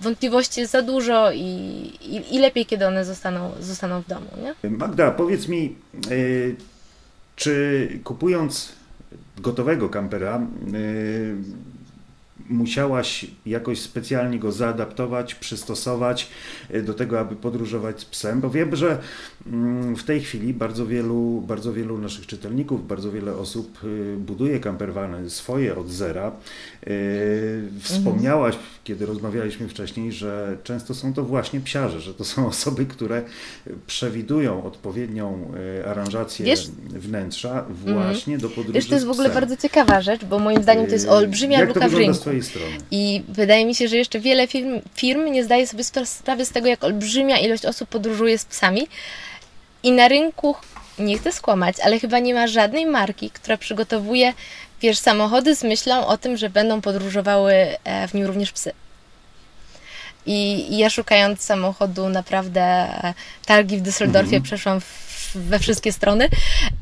[0.00, 1.40] wątpliwości jest za dużo i,
[2.00, 4.70] i, i lepiej, kiedy one zostaną, zostaną w domu, nie?
[4.70, 5.76] Magda, powiedz mi,
[6.10, 6.56] y,
[7.36, 8.72] czy kupując
[9.38, 10.40] gotowego kampera,
[10.74, 11.36] y,
[12.50, 16.28] musiałaś jakoś specjalnie go zaadaptować, przystosować
[16.70, 18.40] e, do tego, aby podróżować z psem?
[18.40, 18.98] Bo wiem, że
[19.46, 24.60] mm, w tej chwili bardzo wielu, bardzo wielu naszych czytelników, bardzo wiele osób e, buduje
[24.60, 26.32] campervany swoje od zera.
[26.86, 26.90] E,
[27.80, 33.22] wspomniałaś, kiedy rozmawialiśmy wcześniej, że często są to właśnie psiarze, że to są osoby, które
[33.86, 35.52] przewidują odpowiednią
[35.86, 38.42] aranżację Wiesz, wnętrza właśnie mm.
[38.42, 41.08] do podróży Wiesz, to jest w ogóle bardzo ciekawa rzecz, bo moim zdaniem to jest
[41.08, 42.84] olbrzymia luka w rynku swojej strony.
[42.90, 46.68] I wydaje mi się, że jeszcze wiele firm, firm nie zdaje sobie sprawy z tego,
[46.68, 48.88] jak olbrzymia ilość osób podróżuje z psami.
[49.82, 50.56] I na rynku,
[50.98, 54.32] nie chcę skłamać, ale chyba nie ma żadnej marki, która przygotowuje,
[54.82, 58.72] wiesz, samochody z myślą o tym, że będą podróżowały e, w nim również psy.
[60.26, 63.14] I, ja szukając samochodu naprawdę e,
[63.46, 64.42] targi w Düsseldorfie mhm.
[64.42, 66.28] przeszłam w, we wszystkie strony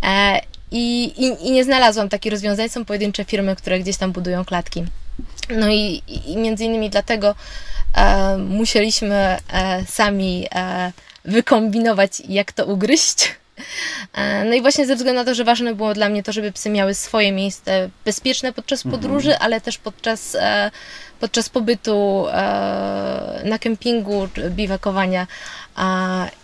[0.03, 0.41] e,
[0.71, 2.69] i, i, i, nie znalazłam takich rozwiązań.
[2.69, 4.85] Są pojedyncze firmy, które gdzieś tam budują klatki.
[5.51, 7.35] No i, i między innymi dlatego
[7.95, 10.93] e, musieliśmy e, sami e,
[11.25, 13.35] wykombinować, jak to ugryźć.
[14.13, 16.53] E, no i właśnie ze względu na to, że ważne było dla mnie to, żeby
[16.53, 19.03] psy miały swoje miejsce bezpieczne podczas mhm.
[19.03, 19.45] podróży, mhm.
[19.45, 20.71] ale też podczas, e,
[21.21, 25.27] podczas pobytu e, na kempingu, biwakowania.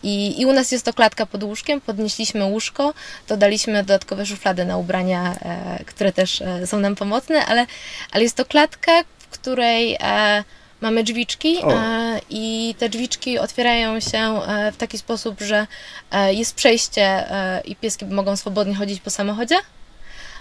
[0.03, 2.95] I, I u nas jest to klatka pod łóżkiem, podnieśliśmy łóżko,
[3.29, 5.35] dodaliśmy dodatkowe szuflady na ubrania,
[5.87, 7.67] które też są nam pomocne, ale,
[8.13, 9.99] ale jest to klatka, w której
[10.85, 15.67] mamy drzwiczki e, i te drzwiczki otwierają się e, w taki sposób, że
[16.11, 17.25] e, jest przejście
[17.65, 19.57] i pieski mogą swobodnie chodzić po samochodzie.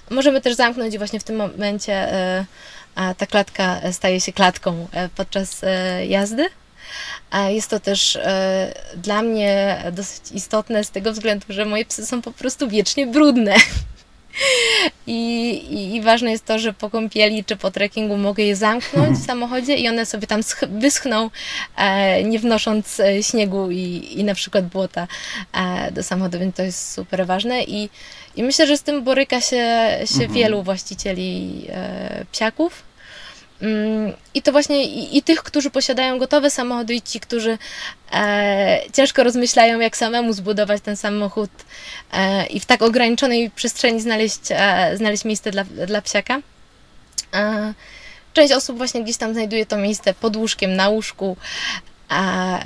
[0.10, 2.08] Możemy też zamknąć i właśnie w tym momencie
[3.18, 5.62] ta klatka staje się klatką podczas
[6.08, 6.46] jazdy.
[7.48, 8.20] Jest to też
[8.96, 13.56] dla mnie dosyć istotne z tego względu, że moje psy są po prostu wiecznie brudne.
[15.07, 19.17] I, i, I, ważne jest to, że po kąpieli czy po trekkingu mogę je zamknąć
[19.17, 21.29] w samochodzie i one sobie tam wyschną,
[21.75, 25.07] e, nie wnosząc e, śniegu i, i na przykład błota
[25.53, 27.63] e, do samochodu, więc to jest super ważne.
[27.63, 27.89] I,
[28.36, 30.34] i myślę, że z tym boryka się, się mhm.
[30.34, 32.93] wielu właścicieli e, psiaków.
[33.64, 37.57] Mm, I to właśnie i, i, tych, którzy posiadają gotowe samochody, i ci, którzy
[38.14, 41.49] e, ciężko rozmyślają, jak samemu zbudować ten samochód
[42.14, 46.39] e, i w tak ograniczonej przestrzeni znaleźć, e, znaleźć miejsce dla, dla psiaka.
[47.34, 47.74] E,
[48.34, 51.38] część osób właśnie gdzieś tam znajduje to miejsce pod łóżkiem, na łóżku.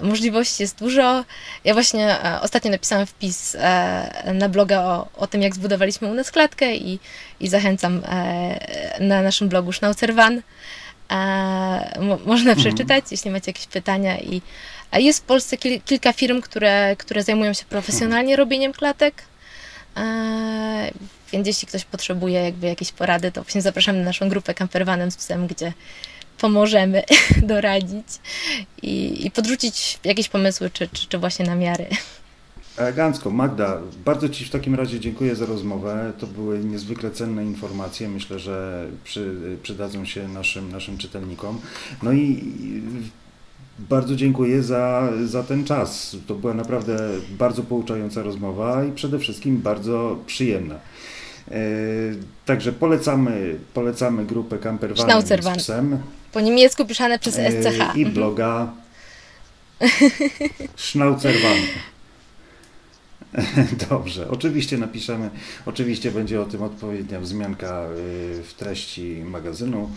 [0.02, 1.24] możliwości jest dużo.
[1.64, 6.14] Ja właśnie e, ostatnio napisałam wpis e, na bloga o, o tym, jak zbudowaliśmy u
[6.14, 7.00] nas klatkę i,
[7.39, 8.02] i zachęcam
[9.00, 10.14] na naszym blogu Schnauzer
[12.26, 12.58] można mhm.
[12.58, 14.20] przeczytać, jeśli macie jakieś pytania.
[14.20, 14.41] I,
[14.91, 18.38] a jest w Polsce kil, kilka firm, które, które zajmują się profesjonalnie mhm.
[18.38, 19.24] robieniem klatek.
[19.97, 20.91] E,
[21.32, 25.18] więc jeśli ktoś potrzebuje jakby jakiejś porady, to właśnie zapraszamy na naszą grupę Campervanem z
[25.18, 25.74] psem, gdzie
[26.38, 27.03] pomożemy
[27.51, 28.08] doradzić
[28.82, 31.86] i, i podrzucić jakieś pomysły, czy, czy, czy właśnie namiary.
[32.78, 33.30] Elegancko.
[33.30, 36.14] Magda, bardzo Ci w takim razie dziękuję za rozmowę.
[36.20, 38.10] To były niezwykle cenne informacje.
[38.10, 41.60] Myślę, że przy, przydadzą się naszym, naszym czytelnikom.
[42.04, 42.44] No i
[43.80, 46.18] bardzo dziękuję za, za ten czas.
[46.28, 46.98] To była naprawdę
[47.30, 50.76] bardzo pouczająca rozmowa i przede wszystkim bardzo przyjemna.
[51.52, 51.60] E,
[52.46, 56.00] także polecamy, polecamy grupę Campervan z psem.
[56.32, 57.82] Po niemiecku piszane przez SCH.
[57.82, 58.12] E, I mhm.
[58.16, 58.74] bloga
[60.76, 61.58] Schnauzerwan.
[63.90, 65.30] Dobrze, oczywiście napiszemy,
[65.66, 67.86] oczywiście będzie o tym odpowiednia wzmianka
[68.40, 69.90] y, w treści magazynu.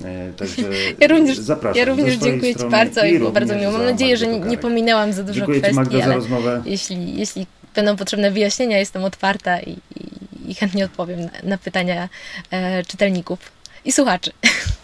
[0.00, 0.62] Y, także
[1.00, 1.78] ja również, zapraszam.
[1.78, 3.72] Ja również dziękuję Ci bardzo i było bardzo miło.
[3.72, 6.62] Mam nadzieję, że nie, pominęłam za dużo dziękuję kwestii, Magda za rozmowę.
[6.64, 12.08] Jeśli, jeśli będą potrzebne wyjaśnienia, jestem otwarta i, i, i chętnie odpowiem na, na pytania
[12.50, 13.38] e, czytelników
[13.84, 14.32] i słuchaczy.